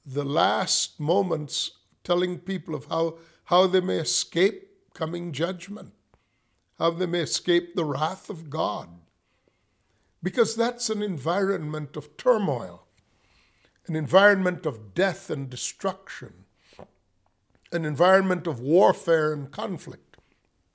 the 0.04 0.24
last 0.24 1.00
moments 1.00 1.70
telling 2.04 2.40
people 2.40 2.74
of 2.74 2.86
how, 2.86 3.20
how 3.46 3.68
they 3.68 3.80
may 3.80 3.98
escape 3.98 4.68
coming 4.96 5.32
judgment, 5.32 5.94
how 6.80 6.90
they 6.90 7.06
may 7.06 7.20
escape 7.20 7.76
the 7.76 7.86
wrath 7.86 8.32
of 8.32 8.50
God. 8.50 8.90
Because 10.24 10.56
that's 10.56 10.90
an 10.90 11.04
environment 11.04 11.96
of 11.96 12.18
turmoil, 12.18 12.88
an 13.86 13.96
environment 13.96 14.66
of 14.66 14.96
death 14.96 15.30
and 15.30 15.52
destruction, 15.52 16.46
an 17.72 17.86
environment 17.86 18.48
of 18.48 18.60
warfare 18.60 19.34
and 19.34 19.52
conflict. 19.52 20.18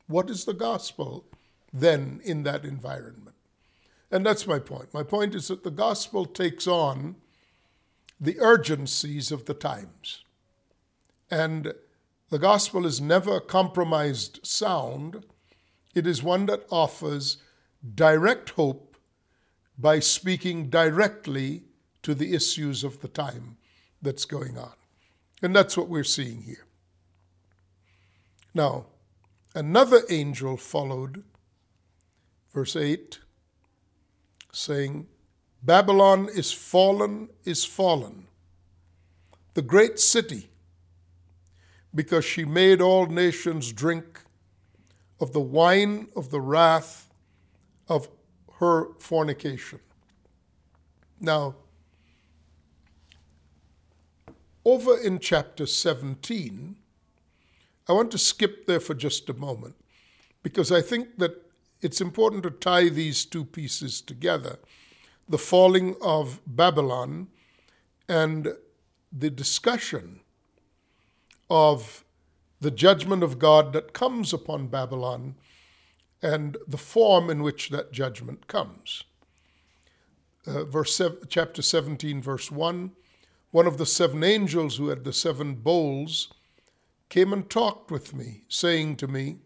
What 0.06 0.28
is 0.28 0.44
the 0.44 0.54
gospel 0.54 1.26
then 1.72 2.20
in 2.24 2.42
that 2.42 2.64
environment? 2.64 3.36
And 4.10 4.26
that's 4.26 4.46
my 4.46 4.58
point. 4.58 4.92
My 4.92 5.02
point 5.02 5.34
is 5.34 5.48
that 5.48 5.64
the 5.64 5.70
gospel 5.70 6.26
takes 6.26 6.66
on 6.66 7.16
the 8.20 8.38
urgencies 8.40 9.32
of 9.32 9.46
the 9.46 9.54
times. 9.54 10.24
And 11.30 11.72
the 12.28 12.38
gospel 12.38 12.86
is 12.86 13.00
never 13.00 13.40
compromised 13.40 14.40
sound, 14.46 15.24
it 15.94 16.06
is 16.06 16.22
one 16.22 16.46
that 16.46 16.66
offers 16.70 17.38
direct 17.94 18.50
hope 18.50 18.96
by 19.78 19.98
speaking 19.98 20.70
directly 20.70 21.64
to 22.02 22.14
the 22.14 22.34
issues 22.34 22.84
of 22.84 23.00
the 23.00 23.08
time 23.08 23.56
that's 24.00 24.24
going 24.24 24.56
on. 24.56 24.72
And 25.42 25.54
that's 25.54 25.76
what 25.76 25.88
we're 25.88 26.04
seeing 26.04 26.42
here. 26.42 26.66
Now, 28.54 28.86
another 29.54 30.02
angel 30.10 30.56
followed, 30.56 31.24
verse 32.52 32.76
8, 32.76 33.20
saying, 34.52 35.06
Babylon 35.62 36.28
is 36.34 36.52
fallen, 36.52 37.30
is 37.44 37.64
fallen, 37.64 38.26
the 39.54 39.62
great 39.62 39.98
city, 39.98 40.50
because 41.94 42.24
she 42.24 42.44
made 42.44 42.80
all 42.80 43.06
nations 43.06 43.72
drink 43.72 44.20
of 45.20 45.32
the 45.32 45.40
wine 45.40 46.08
of 46.16 46.30
the 46.30 46.40
wrath 46.40 47.10
of 47.88 48.08
her 48.58 48.92
fornication. 48.98 49.78
Now, 51.20 51.54
over 54.64 54.98
in 54.98 55.18
chapter 55.18 55.66
17, 55.66 56.76
I 57.88 57.92
want 57.92 58.10
to 58.12 58.18
skip 58.18 58.66
there 58.66 58.80
for 58.80 58.94
just 58.94 59.28
a 59.28 59.34
moment 59.34 59.76
because 60.42 60.70
I 60.70 60.80
think 60.80 61.18
that 61.18 61.50
it's 61.80 62.00
important 62.00 62.44
to 62.44 62.50
tie 62.50 62.88
these 62.88 63.24
two 63.24 63.44
pieces 63.44 64.00
together 64.00 64.58
the 65.28 65.38
falling 65.38 65.94
of 66.02 66.40
Babylon 66.46 67.28
and 68.08 68.54
the 69.10 69.30
discussion 69.30 70.20
of 71.48 72.04
the 72.60 72.70
judgment 72.70 73.22
of 73.22 73.38
God 73.38 73.72
that 73.72 73.92
comes 73.92 74.32
upon 74.32 74.66
Babylon 74.66 75.36
and 76.22 76.56
the 76.66 76.76
form 76.76 77.30
in 77.30 77.42
which 77.42 77.70
that 77.70 77.92
judgment 77.92 78.46
comes. 78.46 79.04
Uh, 80.46 80.64
verse 80.64 80.94
seven, 80.94 81.18
chapter 81.28 81.62
17, 81.62 82.20
verse 82.20 82.50
1 82.50 82.92
One 83.50 83.66
of 83.66 83.78
the 83.78 83.86
seven 83.86 84.22
angels 84.22 84.76
who 84.76 84.88
had 84.88 85.04
the 85.04 85.12
seven 85.12 85.54
bowls 85.54 86.32
came 87.12 87.30
and 87.34 87.50
talked 87.50 87.90
with 87.90 88.14
me, 88.14 88.42
saying 88.48 88.96
to 88.96 89.06
me, 89.06 89.36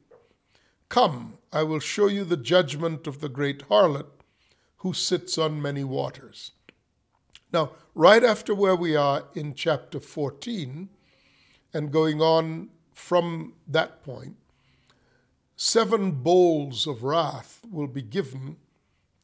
Come, 0.89 1.39
I 1.53 1.65
will 1.65 1.81
show 1.81 2.07
you 2.07 2.23
the 2.23 2.37
judgment 2.37 3.09
of 3.09 3.21
the 3.21 3.29
great 3.29 3.69
harlot 3.69 4.07
who 4.77 4.93
sits 4.93 5.37
on 5.37 5.61
many 5.61 5.83
waters. 5.83 6.53
Now, 7.53 7.73
right 7.93 8.23
after 8.23 8.55
where 8.55 8.77
we 8.77 8.95
are 8.95 9.25
in 9.35 9.53
chapter 9.53 9.99
14, 9.99 10.91
and 11.75 11.91
going 11.91 12.23
on 12.23 12.69
from 12.95 13.55
that 13.67 14.01
point, 14.05 14.37
seven 15.57 16.13
bowls 16.13 16.87
of 16.87 17.03
wrath 17.03 17.63
will 17.69 17.89
be 17.89 18.03
given 18.03 18.59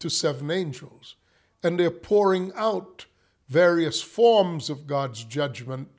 to 0.00 0.10
seven 0.10 0.50
angels, 0.50 1.14
and 1.62 1.78
they're 1.78 1.92
pouring 1.92 2.50
out 2.56 3.06
various 3.48 4.02
forms 4.02 4.68
of 4.68 4.88
God's 4.88 5.22
judgment 5.22 5.90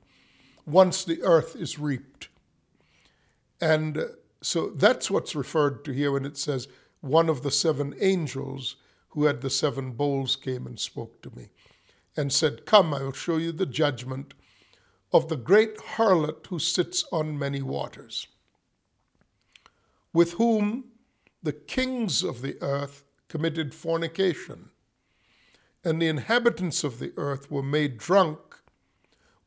once 0.66 1.04
the 1.04 1.22
earth 1.22 1.56
is 1.56 1.78
reaped. 1.78 2.28
And 3.60 4.06
so 4.42 4.70
that's 4.70 5.10
what's 5.10 5.34
referred 5.34 5.84
to 5.84 5.92
here 5.92 6.12
when 6.12 6.24
it 6.24 6.36
says, 6.36 6.68
one 7.00 7.28
of 7.28 7.42
the 7.42 7.50
seven 7.50 7.94
angels 8.00 8.76
who 9.08 9.24
had 9.24 9.40
the 9.40 9.50
seven 9.50 9.92
bowls 9.92 10.36
came 10.36 10.66
and 10.66 10.78
spoke 10.78 11.22
to 11.22 11.34
me 11.36 11.50
and 12.16 12.32
said, 12.32 12.66
Come, 12.66 12.92
I 12.94 13.02
will 13.02 13.12
show 13.12 13.36
you 13.36 13.52
the 13.52 13.66
judgment 13.66 14.34
of 15.12 15.28
the 15.28 15.36
great 15.36 15.76
harlot 15.76 16.46
who 16.48 16.58
sits 16.58 17.04
on 17.12 17.38
many 17.38 17.62
waters, 17.62 18.26
with 20.12 20.32
whom 20.32 20.86
the 21.42 21.52
kings 21.52 22.24
of 22.24 22.42
the 22.42 22.56
earth 22.60 23.04
committed 23.28 23.74
fornication, 23.74 24.70
and 25.84 26.00
the 26.00 26.08
inhabitants 26.08 26.82
of 26.82 26.98
the 26.98 27.12
earth 27.16 27.50
were 27.50 27.62
made 27.62 27.98
drunk 27.98 28.38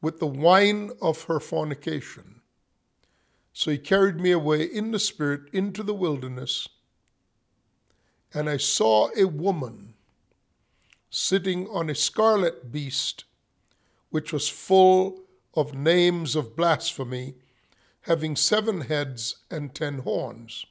with 0.02 0.20
the 0.20 0.28
wine 0.28 0.92
of 1.02 1.24
her 1.24 1.40
fornication. 1.40 2.37
So 3.58 3.72
he 3.72 3.80
carried 3.80 4.20
me 4.20 4.30
away 4.30 4.62
in 4.62 4.92
the 4.92 5.00
Spirit 5.00 5.50
into 5.52 5.82
the 5.82 5.96
wilderness 5.96 6.70
and 8.32 8.48
I 8.48 8.58
saw 8.58 9.10
a 9.18 9.26
woman 9.26 9.96
sitting 11.10 11.68
on 11.70 11.90
a 11.90 11.96
scarlet 11.96 12.72
beast, 12.72 13.24
which 14.12 14.32
was 14.32 14.48
full 14.48 15.24
of 15.56 15.74
names 15.74 16.36
of 16.36 16.56
blasphemy, 16.56 17.34
having 18.02 18.36
seven 18.36 18.82
heads 18.82 19.38
and 19.50 19.74
ten 19.74 20.02
horns. 20.02 20.68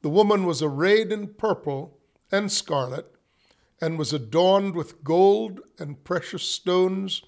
The 0.00 0.08
woman 0.08 0.46
was 0.46 0.62
arrayed 0.62 1.12
in 1.12 1.34
purple 1.34 1.98
and 2.32 2.50
scarlet, 2.50 3.14
and 3.82 3.98
was 3.98 4.14
adorned 4.14 4.74
with 4.74 5.04
gold 5.04 5.60
and 5.78 6.02
precious 6.04 6.44
stones 6.44 7.20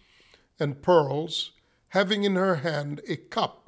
and 0.59 0.81
pearls, 0.81 1.53
having 1.89 2.25
in 2.25 2.37
her 2.37 2.57
hand 2.57 3.03
a 3.07 3.17
cup 3.17 3.66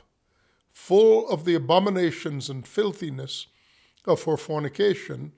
full 0.79 1.29
of 1.29 1.45
the 1.45 1.55
abominations 1.55 2.49
and 2.49 2.67
filthiness 2.67 3.49
of 4.07 4.23
her 4.23 4.37
fornication 4.37 5.33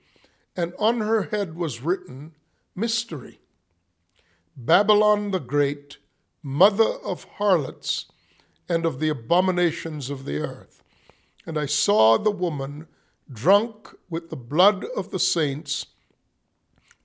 and 0.55 0.71
on 0.77 1.01
her 1.01 1.23
head 1.23 1.55
was 1.55 1.81
written 1.81 2.33
Mystery. 2.75 3.41
Babylon 4.55 5.31
the 5.31 5.39
Great, 5.39 5.97
mother 6.43 6.93
of 7.03 7.25
harlots 7.37 8.05
and 8.69 8.85
of 8.85 8.99
the 8.99 9.09
abominations 9.09 10.09
of 10.11 10.25
the 10.25 10.37
earth. 10.37 10.83
And 11.45 11.57
I 11.57 11.65
saw 11.65 12.17
the 12.17 12.31
woman 12.31 12.87
drunk 13.29 13.89
with 14.09 14.29
the 14.29 14.37
blood 14.37 14.85
of 14.95 15.09
the 15.09 15.19
saints, 15.19 15.87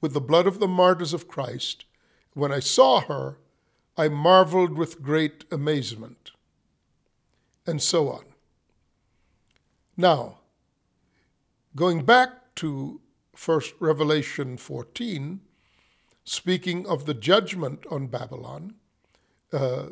with 0.01 0.12
the 0.12 0.20
blood 0.20 0.46
of 0.46 0.61
the 0.61 0.68
martyrs 0.68 1.14
of 1.14 1.27
Christ. 1.27 1.87
When 2.35 2.53
I 2.53 2.61
saw 2.61 3.01
her, 3.01 3.38
I 3.96 4.09
marveled 4.09 4.77
with 4.77 5.03
great 5.03 5.44
amazement. 5.51 6.33
And 7.67 7.83
so 7.83 8.11
on. 8.11 8.25
Now, 9.97 10.39
going 11.75 12.05
back 12.05 12.55
to 12.57 13.01
first 13.35 13.75
Revelation 13.81 14.57
14, 14.57 15.41
speaking 16.25 16.87
of 16.87 17.07
the 17.07 17.15
judgment 17.15 17.85
on 17.91 18.07
Babylon, 18.07 18.75
uh, 19.53 19.87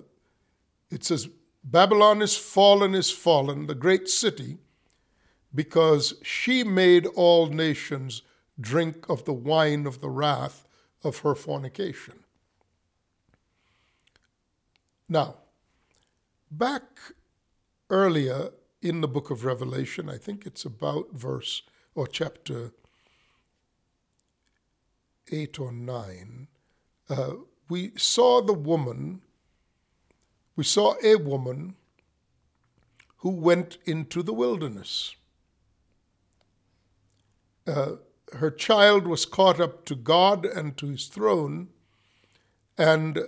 it 0.90 1.04
says, 1.04 1.28
Babylon 1.64 2.20
is 2.20 2.36
fallen, 2.36 2.94
is 2.94 3.10
fallen, 3.10 3.66
the 3.66 3.74
great 3.74 4.08
city, 4.08 4.58
because 5.54 6.14
she 6.22 6.62
made 6.62 7.06
all 7.06 7.46
nations 7.46 8.22
drink 8.60 9.08
of 9.08 9.24
the 9.24 9.32
wine 9.32 9.86
of 9.86 10.00
the 10.00 10.10
wrath 10.10 10.66
of 11.02 11.18
her 11.18 11.34
fornication. 11.34 12.20
Now, 15.08 15.36
back 16.50 16.82
earlier 17.90 18.50
in 18.82 19.00
the 19.00 19.08
book 19.08 19.30
of 19.30 19.44
Revelation, 19.44 20.08
I 20.08 20.18
think 20.18 20.46
it's 20.46 20.64
about 20.64 21.12
verse 21.12 21.62
or 21.94 22.06
chapter 22.06 22.72
8 25.30 25.58
or 25.58 25.72
9, 25.72 26.48
uh, 27.08 27.30
we 27.68 27.92
saw 27.96 28.42
the 28.42 28.52
woman, 28.52 29.22
we 30.56 30.64
saw 30.64 30.94
a 31.02 31.16
woman 31.16 31.76
who 33.18 33.30
went 33.30 33.78
into 33.84 34.22
the 34.22 34.34
wilderness. 34.34 35.14
Uh, 37.66 37.92
her 38.34 38.50
child 38.50 39.06
was 39.06 39.24
caught 39.24 39.60
up 39.60 39.84
to 39.86 39.94
God 39.94 40.44
and 40.44 40.76
to 40.76 40.88
his 40.88 41.06
throne, 41.06 41.68
and 42.76 43.20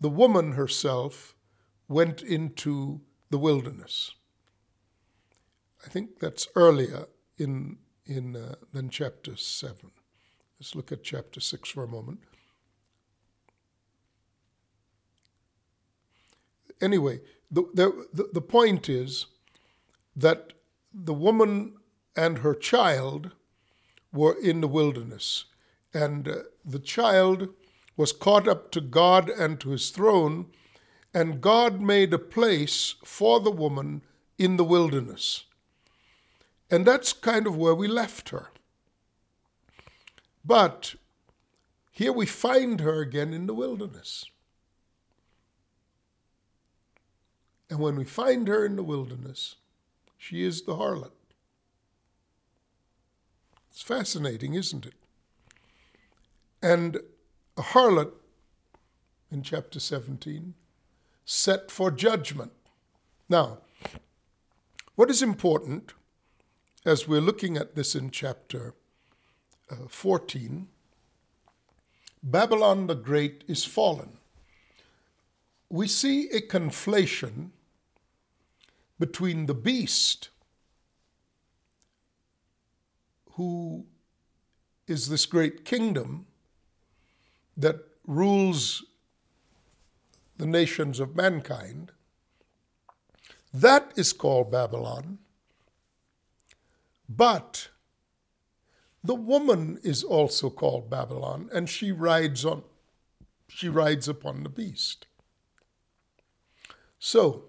the 0.00 0.08
woman 0.08 0.52
herself 0.52 1.34
went 1.92 2.22
into 2.22 3.00
the 3.30 3.38
wilderness. 3.38 4.12
I 5.84 5.88
think 5.88 6.18
that's 6.20 6.48
earlier 6.54 7.06
in, 7.38 7.78
in 8.06 8.36
uh, 8.36 8.54
than 8.72 8.90
chapter 8.90 9.36
7. 9.36 9.90
Let's 10.58 10.74
look 10.74 10.92
at 10.92 11.02
chapter 11.02 11.40
6 11.40 11.68
for 11.70 11.84
a 11.84 11.88
moment. 11.88 12.20
Anyway, 16.80 17.20
the, 17.50 17.64
the, 17.74 18.28
the 18.32 18.40
point 18.40 18.88
is 18.88 19.26
that 20.16 20.52
the 20.92 21.14
woman 21.14 21.74
and 22.16 22.38
her 22.38 22.54
child 22.54 23.32
were 24.12 24.36
in 24.40 24.60
the 24.60 24.68
wilderness, 24.68 25.46
and 25.94 26.28
uh, 26.28 26.36
the 26.64 26.78
child 26.78 27.48
was 27.96 28.12
caught 28.12 28.48
up 28.48 28.70
to 28.72 28.80
God 28.80 29.28
and 29.30 29.58
to 29.60 29.70
his 29.70 29.90
throne, 29.90 30.46
and 31.14 31.40
God 31.40 31.80
made 31.80 32.12
a 32.14 32.18
place 32.18 32.94
for 33.04 33.40
the 33.40 33.50
woman 33.50 34.02
in 34.38 34.56
the 34.56 34.64
wilderness. 34.64 35.44
And 36.70 36.86
that's 36.86 37.12
kind 37.12 37.46
of 37.46 37.56
where 37.56 37.74
we 37.74 37.86
left 37.86 38.30
her. 38.30 38.48
But 40.44 40.94
here 41.90 42.12
we 42.12 42.26
find 42.26 42.80
her 42.80 43.00
again 43.00 43.32
in 43.32 43.46
the 43.46 43.54
wilderness. 43.54 44.24
And 47.68 47.78
when 47.78 47.96
we 47.96 48.04
find 48.04 48.48
her 48.48 48.64
in 48.64 48.76
the 48.76 48.82
wilderness, 48.82 49.56
she 50.16 50.42
is 50.42 50.62
the 50.62 50.76
harlot. 50.76 51.12
It's 53.70 53.82
fascinating, 53.82 54.54
isn't 54.54 54.86
it? 54.86 54.94
And 56.62 56.98
a 57.56 57.62
harlot 57.62 58.12
in 59.30 59.42
chapter 59.42 59.80
17 59.80 60.54
set 61.32 61.70
for 61.70 61.90
judgment. 61.90 62.52
Now, 63.26 63.58
what 64.96 65.08
is 65.08 65.22
important 65.22 65.94
as 66.84 67.08
we're 67.08 67.22
looking 67.22 67.56
at 67.56 67.74
this 67.74 67.94
in 67.94 68.10
chapter 68.10 68.74
uh, 69.70 69.88
14 69.88 70.68
Babylon 72.22 72.86
the 72.86 72.94
Great 72.94 73.42
is 73.48 73.64
fallen. 73.64 74.18
We 75.70 75.88
see 75.88 76.28
a 76.28 76.40
conflation 76.40 77.50
between 79.00 79.46
the 79.46 79.54
beast, 79.54 80.28
who 83.32 83.86
is 84.86 85.08
this 85.08 85.26
great 85.26 85.64
kingdom 85.64 86.26
that 87.56 87.80
rules 88.06 88.84
the 90.36 90.46
nations 90.46 91.00
of 91.00 91.16
mankind. 91.16 91.92
That 93.52 93.92
is 93.96 94.12
called 94.12 94.50
Babylon. 94.50 95.18
But 97.08 97.68
the 99.04 99.14
woman 99.14 99.78
is 99.82 100.02
also 100.02 100.48
called 100.48 100.88
Babylon, 100.88 101.50
and 101.52 101.68
she 101.68 101.92
rides 101.92 102.44
on 102.44 102.62
she 103.48 103.68
rides 103.68 104.08
upon 104.08 104.42
the 104.42 104.48
beast. 104.48 105.06
So 106.98 107.44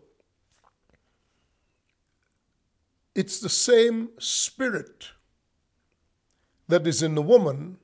it's 3.15 3.39
the 3.39 3.49
same 3.49 4.09
spirit 4.19 5.11
that 6.67 6.85
is 6.85 7.01
in 7.01 7.15
the 7.15 7.21
woman 7.21 7.77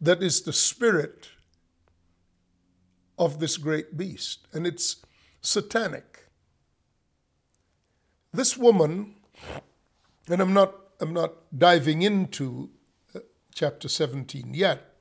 that 0.00 0.22
is 0.22 0.42
the 0.42 0.52
spirit 0.52 1.28
of 3.20 3.38
this 3.38 3.56
great 3.58 3.96
beast, 3.96 4.48
and 4.52 4.66
it's 4.66 4.96
satanic. 5.42 6.26
This 8.32 8.56
woman, 8.56 9.14
and 10.28 10.40
I'm 10.40 10.54
not 10.54 10.74
I'm 11.00 11.12
not 11.12 11.32
diving 11.56 12.02
into 12.02 12.70
uh, 13.14 13.20
chapter 13.54 13.88
17 13.88 14.52
yet, 14.54 14.96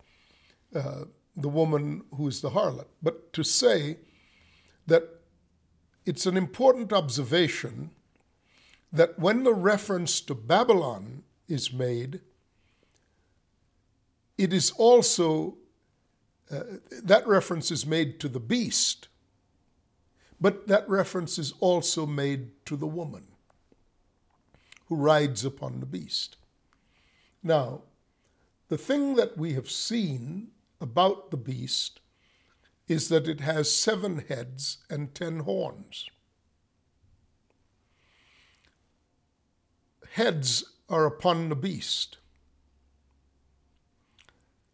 uh, 0.76 1.06
the 1.36 1.50
woman 1.50 2.04
who 2.16 2.28
is 2.28 2.42
the 2.42 2.52
harlot, 2.52 2.88
but 3.02 3.34
to 3.34 3.44
say 3.44 3.98
that 4.88 5.04
it's 6.06 6.26
an 6.26 6.38
important 6.38 6.92
observation 6.94 7.92
that 8.92 9.20
when 9.20 9.44
the 9.44 9.54
reference 9.54 10.22
to 10.22 10.34
Babylon 10.34 11.24
is 11.48 11.72
made, 11.72 12.22
it 14.38 14.52
is 14.52 14.72
also, 14.72 15.58
that 16.50 17.28
reference 17.28 17.72
is 17.72 17.86
made 17.86 18.20
to 18.20 18.28
the 18.28 18.40
beast, 18.40 19.08
but 20.42 20.68
that 20.68 20.90
reference 20.90 21.38
is 21.38 21.54
also 21.60 22.06
made 22.06 22.66
to 22.66 22.76
the 22.76 22.88
woman 22.88 23.28
who 24.88 24.96
rides 24.96 25.46
upon 25.46 25.80
the 25.80 25.86
beast. 25.86 26.38
Now, 27.44 27.84
the 28.70 28.78
thing 28.78 29.16
that 29.16 29.38
we 29.38 29.54
have 29.54 29.70
seen 29.70 30.50
about 30.82 31.32
the 31.32 31.38
beast 31.38 32.00
is 32.88 33.10
that 33.10 33.28
it 33.28 33.42
has 33.42 33.74
seven 33.74 34.26
heads 34.28 34.80
and 34.90 35.14
ten 35.14 35.42
horns. 35.42 36.10
Heads 40.14 40.64
are 40.90 41.06
upon 41.06 41.50
the 41.50 41.56
beast. 41.56 42.18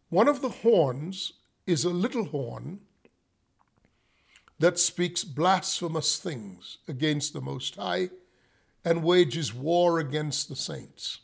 One 0.08 0.28
of 0.28 0.40
the 0.40 0.48
horns 0.48 1.34
is 1.66 1.84
a 1.84 1.90
little 1.90 2.26
horn 2.26 2.80
that 4.58 4.78
speaks 4.78 5.24
blasphemous 5.24 6.18
things 6.18 6.78
against 6.88 7.32
the 7.32 7.40
Most 7.40 7.76
High 7.76 8.10
and 8.84 9.02
wages 9.02 9.52
war 9.52 9.98
against 9.98 10.48
the 10.48 10.56
saints. 10.56 11.20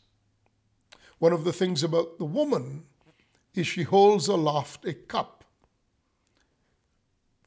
One 1.17 1.33
of 1.33 1.45
the 1.45 1.53
things 1.53 1.83
about 1.83 2.19
the 2.19 2.25
woman 2.25 2.83
is 3.55 3.65
she 3.65 3.83
holds 3.83 4.27
aloft 4.27 4.85
a 4.85 4.93
cup 4.93 5.45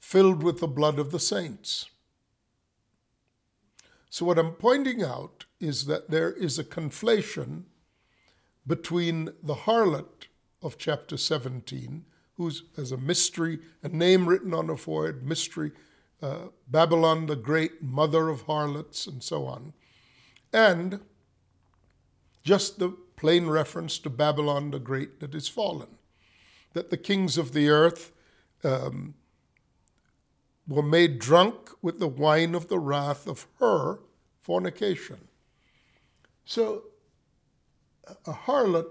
filled 0.00 0.42
with 0.42 0.60
the 0.60 0.68
blood 0.68 0.98
of 0.98 1.10
the 1.10 1.20
saints. 1.20 1.90
So, 4.08 4.24
what 4.24 4.38
I'm 4.38 4.52
pointing 4.52 5.02
out 5.02 5.44
is 5.60 5.86
that 5.86 6.10
there 6.10 6.32
is 6.32 6.58
a 6.58 6.64
conflation 6.64 7.64
between 8.66 9.30
the 9.42 9.54
harlot 9.54 10.28
of 10.62 10.78
chapter 10.78 11.16
17, 11.16 12.06
who 12.36 12.50
as 12.76 12.92
a 12.92 12.96
mystery, 12.96 13.58
a 13.82 13.88
name 13.88 14.28
written 14.28 14.52
on 14.52 14.68
her 14.68 14.76
forehead, 14.76 15.22
mystery, 15.22 15.72
uh, 16.22 16.48
Babylon 16.68 17.26
the 17.26 17.36
Great, 17.36 17.82
mother 17.82 18.28
of 18.28 18.42
harlots, 18.42 19.06
and 19.06 19.22
so 19.22 19.46
on, 19.46 19.72
and 20.52 21.00
just 22.42 22.78
the 22.78 22.90
plain 23.16 23.48
reference 23.48 23.98
to 23.98 24.10
Babylon 24.10 24.70
the 24.70 24.78
Great 24.78 25.20
that 25.20 25.34
is 25.34 25.48
fallen. 25.48 25.88
That 26.74 26.90
the 26.90 26.96
kings 26.96 27.38
of 27.38 27.52
the 27.52 27.68
earth 27.68 28.12
um, 28.62 29.14
were 30.68 30.82
made 30.82 31.18
drunk 31.18 31.70
with 31.80 31.98
the 31.98 32.08
wine 32.08 32.54
of 32.54 32.68
the 32.68 32.78
wrath 32.78 33.26
of 33.26 33.46
her 33.58 34.00
fornication. 34.40 35.28
So, 36.44 36.84
a 38.26 38.32
harlot 38.32 38.86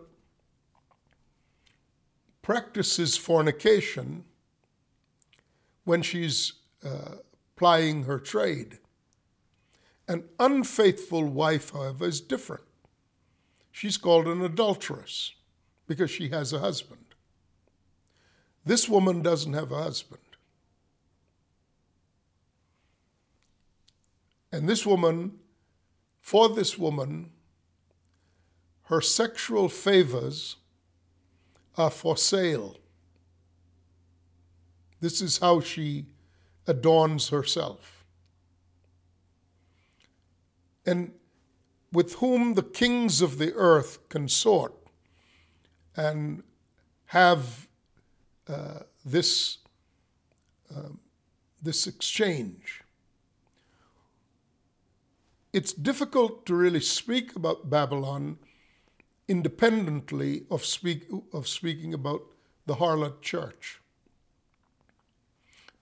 practices 2.45 3.17
fornication 3.17 4.23
when 5.83 6.03
she's 6.03 6.53
uh, 6.85 7.15
plying 7.55 8.03
her 8.03 8.19
trade. 8.19 8.77
An 10.07 10.25
unfaithful 10.39 11.25
wife, 11.25 11.71
however, 11.71 12.05
is 12.05 12.21
different. 12.21 12.61
She's 13.71 13.97
called 13.97 14.27
an 14.27 14.43
adulteress 14.43 15.33
because 15.87 16.11
she 16.11 16.29
has 16.29 16.53
a 16.53 16.59
husband. 16.59 17.15
This 18.63 18.87
woman 18.87 19.23
doesn't 19.23 19.53
have 19.53 19.71
a 19.71 19.81
husband. 19.81 20.21
And 24.51 24.69
this 24.69 24.85
woman, 24.85 25.39
for 26.21 26.47
this 26.49 26.77
woman, 26.77 27.31
her 28.83 29.01
sexual 29.01 29.67
favors 29.67 30.57
are 31.77 31.91
for 31.91 32.17
sale. 32.17 32.77
This 35.01 35.21
is 35.21 35.37
how 35.39 35.59
she 35.59 36.05
adorns 36.67 37.29
herself 37.29 37.95
and 40.85 41.11
with 41.91 42.15
whom 42.15 42.53
the 42.53 42.63
kings 42.63 43.21
of 43.21 43.37
the 43.37 43.53
earth 43.53 44.07
consort 44.09 44.73
and 45.95 46.43
have 47.07 47.67
uh, 48.47 48.79
this, 49.05 49.59
uh, 50.75 50.89
this 51.61 51.87
exchange. 51.87 52.81
It's 55.53 55.71
difficult 55.73 56.45
to 56.47 56.55
really 56.55 56.81
speak 56.81 57.35
about 57.35 57.69
Babylon 57.69 58.37
independently 59.27 60.45
of, 60.49 60.65
speak, 60.65 61.07
of 61.33 61.47
speaking 61.47 61.93
about 61.93 62.21
the 62.65 62.75
harlot 62.75 63.21
church. 63.21 63.79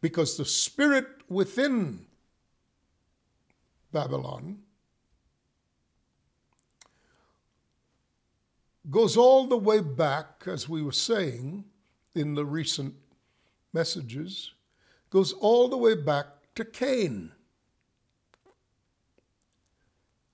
because 0.04 0.36
the 0.36 0.44
spirit 0.44 1.08
within 1.30 2.06
Babylon 3.94 4.60
goes 8.92 9.16
all 9.16 9.48
the 9.48 9.56
way 9.58 9.80
back, 9.80 10.44
as 10.46 10.68
we 10.68 10.84
were 10.84 10.92
saying 10.92 11.64
in 12.14 12.36
the 12.36 12.46
recent 12.46 12.96
messages, 13.72 14.52
goes 15.10 15.32
all 15.32 15.70
the 15.70 15.78
way 15.78 15.96
back 15.96 16.26
to 16.56 16.66
Cain, 16.66 17.32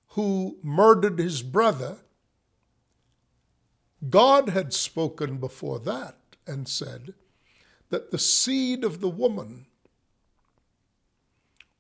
who 0.08 0.58
murdered 0.64 1.20
his 1.20 1.44
brother. 1.44 1.98
God 4.08 4.50
had 4.50 4.74
spoken 4.74 5.38
before 5.38 5.80
that 5.80 6.16
and 6.48 6.68
said 6.68 7.14
that 7.90 8.12
the 8.12 8.20
seed 8.20 8.84
of 8.84 9.02
the 9.02 9.10
woman 9.10 9.66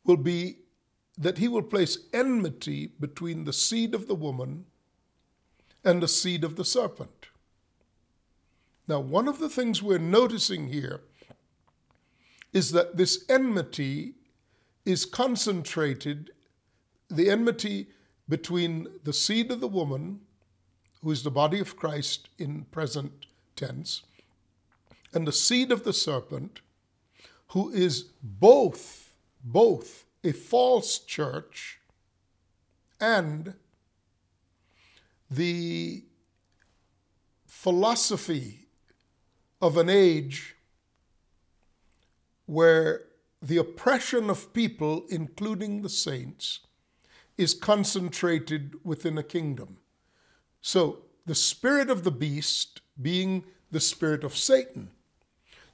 will 0.04 0.18
be 0.18 0.58
that 1.18 1.38
he 1.38 1.48
will 1.48 1.62
place 1.62 1.98
enmity 2.14 2.94
between 3.00 3.44
the 3.44 3.54
seed 3.54 3.94
of 3.94 4.08
the 4.08 4.16
woman 4.16 4.66
and 5.84 6.02
the 6.02 6.08
seed 6.08 6.44
of 6.44 6.56
the 6.56 6.64
serpent. 6.64 7.28
Now, 8.88 9.02
one 9.02 9.28
of 9.28 9.40
the 9.40 9.50
things 9.50 9.84
we're 9.84 9.98
noticing 9.98 10.70
here 10.70 11.02
is 12.54 12.72
that 12.72 12.98
this 12.98 13.26
enmity 13.30 14.16
is 14.86 15.06
concentrated, 15.06 16.32
the 17.10 17.30
enmity 17.30 17.90
between 18.28 18.88
the 19.04 19.14
seed 19.14 19.52
of 19.52 19.60
the 19.60 19.68
woman, 19.68 20.22
who 21.02 21.12
is 21.12 21.24
the 21.24 21.32
body 21.32 21.60
of 21.60 21.78
Christ 21.78 22.30
in 22.38 22.66
present 22.66 23.26
tense, 23.56 24.04
and 25.14 25.28
the 25.28 25.32
seed 25.32 25.72
of 25.72 25.84
the 25.84 25.94
serpent, 25.94 26.62
who 27.50 27.72
is 27.72 28.10
both, 28.22 29.14
both 29.44 30.06
a 30.24 30.32
false 30.32 31.00
church 31.00 31.80
and 33.00 33.54
the 35.32 36.04
philosophy 37.48 38.68
of 39.62 39.78
an 39.78 39.90
age 39.90 40.56
where 42.46 43.02
the 43.42 43.58
oppression 43.58 44.30
of 44.30 44.54
people, 44.54 45.06
including 45.10 45.82
the 45.82 45.90
saints, 45.90 46.60
is 47.38 47.54
concentrated 47.54 48.76
within 48.84 49.18
a 49.18 49.24
kingdom. 49.24 49.78
So, 50.62 51.00
the 51.26 51.36
spirit 51.36 51.89
of 51.89 52.04
the 52.04 52.12
beast 52.12 52.82
being 53.02 53.43
the 53.72 53.80
spirit 53.80 54.24
of 54.24 54.36
Satan, 54.36 54.89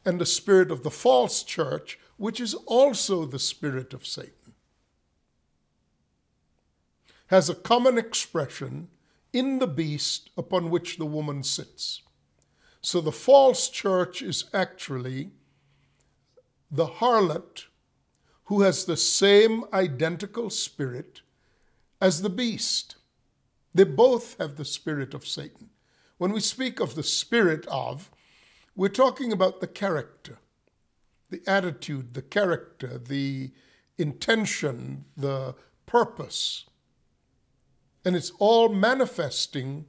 and 0.04 0.19
the 0.19 0.26
spirit 0.26 0.69
of 0.69 0.84
the 0.84 0.91
false 0.91 1.43
church, 1.43 1.98
which 2.17 2.39
is 2.39 2.54
also 2.65 3.26
the 3.26 3.39
spirit 3.39 3.93
of 3.93 4.06
Satan, 4.06 4.54
has 7.28 7.50
a 7.50 7.56
common 7.56 7.98
expression 7.98 8.89
in 9.34 9.60
the 9.60 9.67
beast 9.67 10.30
upon 10.38 10.69
which 10.69 10.98
the 10.98 11.06
woman 11.06 11.43
sits. 11.43 12.02
So 12.82 13.02
the 13.02 13.12
false 13.12 13.67
church 13.69 14.21
is 14.21 14.45
actually 14.54 15.32
the 16.69 16.86
harlot 16.86 17.65
who 18.45 18.62
has 18.62 18.86
the 18.86 18.98
same 18.98 19.63
identical 19.74 20.50
spirit 20.50 21.21
as 22.00 22.21
the 22.21 22.30
beast. 22.30 22.95
They 23.76 23.84
both 23.84 24.38
have 24.40 24.56
the 24.56 24.64
spirit 24.64 25.14
of 25.14 25.28
Satan. 25.28 25.70
When 26.18 26.32
we 26.32 26.40
speak 26.40 26.80
of 26.80 26.96
the 26.96 27.04
spirit 27.04 27.68
of, 27.68 28.10
we're 28.74 28.88
talking 28.88 29.34
about 29.34 29.60
the 29.60 29.68
character, 29.68 30.38
the 31.30 31.42
attitude, 31.46 32.14
the 32.14 32.22
character, 32.22 32.98
the 32.98 33.52
intention, 33.98 35.04
the 35.18 35.56
purpose. 35.86 36.64
And 38.06 38.16
it's 38.16 38.32
all 38.40 38.70
manifesting 38.70 39.88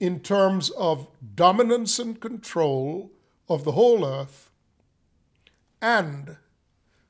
in 0.00 0.20
terms 0.20 0.70
of 0.70 1.08
dominance 1.34 1.98
and 1.98 2.18
control 2.18 3.12
of 3.50 3.64
the 3.64 3.72
whole 3.72 4.02
earth 4.02 4.50
and 5.82 6.38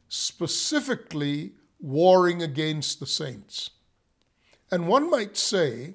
specifically 0.09 1.53
warring 1.79 2.43
against 2.43 2.99
the 2.99 3.07
saints. 3.07 3.71
And 4.71 4.89
one 4.89 5.11
might 5.11 5.37
say 5.37 5.95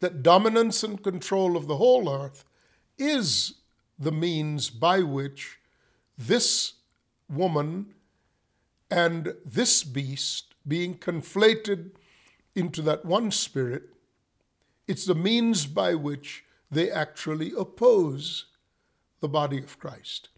that 0.00 0.22
dominance 0.22 0.82
and 0.82 1.02
control 1.02 1.56
of 1.56 1.66
the 1.66 1.76
whole 1.76 2.12
earth 2.12 2.44
is 2.98 3.54
the 3.98 4.12
means 4.12 4.68
by 4.68 5.00
which 5.00 5.58
this 6.18 6.74
woman 7.28 7.94
and 8.90 9.34
this 9.44 9.84
beast 9.84 10.54
being 10.66 10.96
conflated 10.96 11.90
into 12.54 12.82
that 12.82 13.04
one 13.04 13.30
spirit, 13.30 13.84
it's 14.86 15.06
the 15.06 15.14
means 15.14 15.66
by 15.66 15.94
which 15.94 16.44
they 16.70 16.90
actually 16.90 17.52
oppose 17.56 18.46
the 19.20 19.28
body 19.28 19.58
of 19.58 19.78
Christ. 19.78 20.28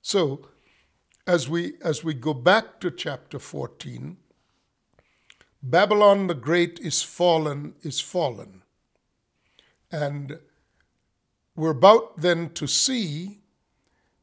So, 0.00 0.48
as 1.26 1.48
we, 1.48 1.74
as 1.82 2.04
we 2.04 2.14
go 2.14 2.34
back 2.34 2.80
to 2.80 2.90
chapter 2.90 3.38
14, 3.38 4.18
Babylon 5.66 6.26
the 6.26 6.34
Great 6.34 6.78
is 6.80 7.02
fallen, 7.02 7.72
is 7.80 7.98
fallen. 7.98 8.60
And 9.90 10.38
we're 11.56 11.70
about 11.70 12.18
then 12.18 12.50
to 12.50 12.66
see 12.66 13.38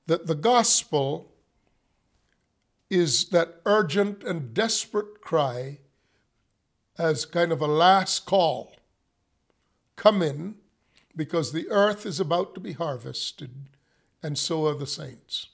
that 0.05 0.27
the 0.27 0.35
gospel 0.35 1.31
is 2.91 3.29
that 3.29 3.59
urgent 3.65 4.23
and 4.23 4.53
desperate 4.53 5.19
cry 5.21 5.79
as 6.99 7.25
kind 7.25 7.51
of 7.51 7.59
a 7.59 7.67
last 7.67 8.27
call. 8.27 8.75
Come 9.95 10.21
in, 10.21 10.57
because 11.15 11.53
the 11.53 11.67
earth 11.69 12.05
is 12.05 12.19
about 12.19 12.53
to 12.53 12.59
be 12.59 12.73
harvested, 12.73 13.51
and 14.21 14.37
so 14.37 14.67
are 14.67 14.75
the 14.75 14.85
saints. 14.85 15.47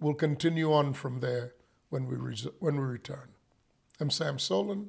We'll 0.00 0.14
continue 0.14 0.72
on 0.72 0.92
from 0.92 1.20
there 1.20 1.54
when 1.88 2.08
we, 2.08 2.16
when 2.58 2.74
we 2.74 2.84
return. 2.84 3.28
I'm 4.00 4.10
Sam 4.10 4.38
Soleyn. 4.38 4.88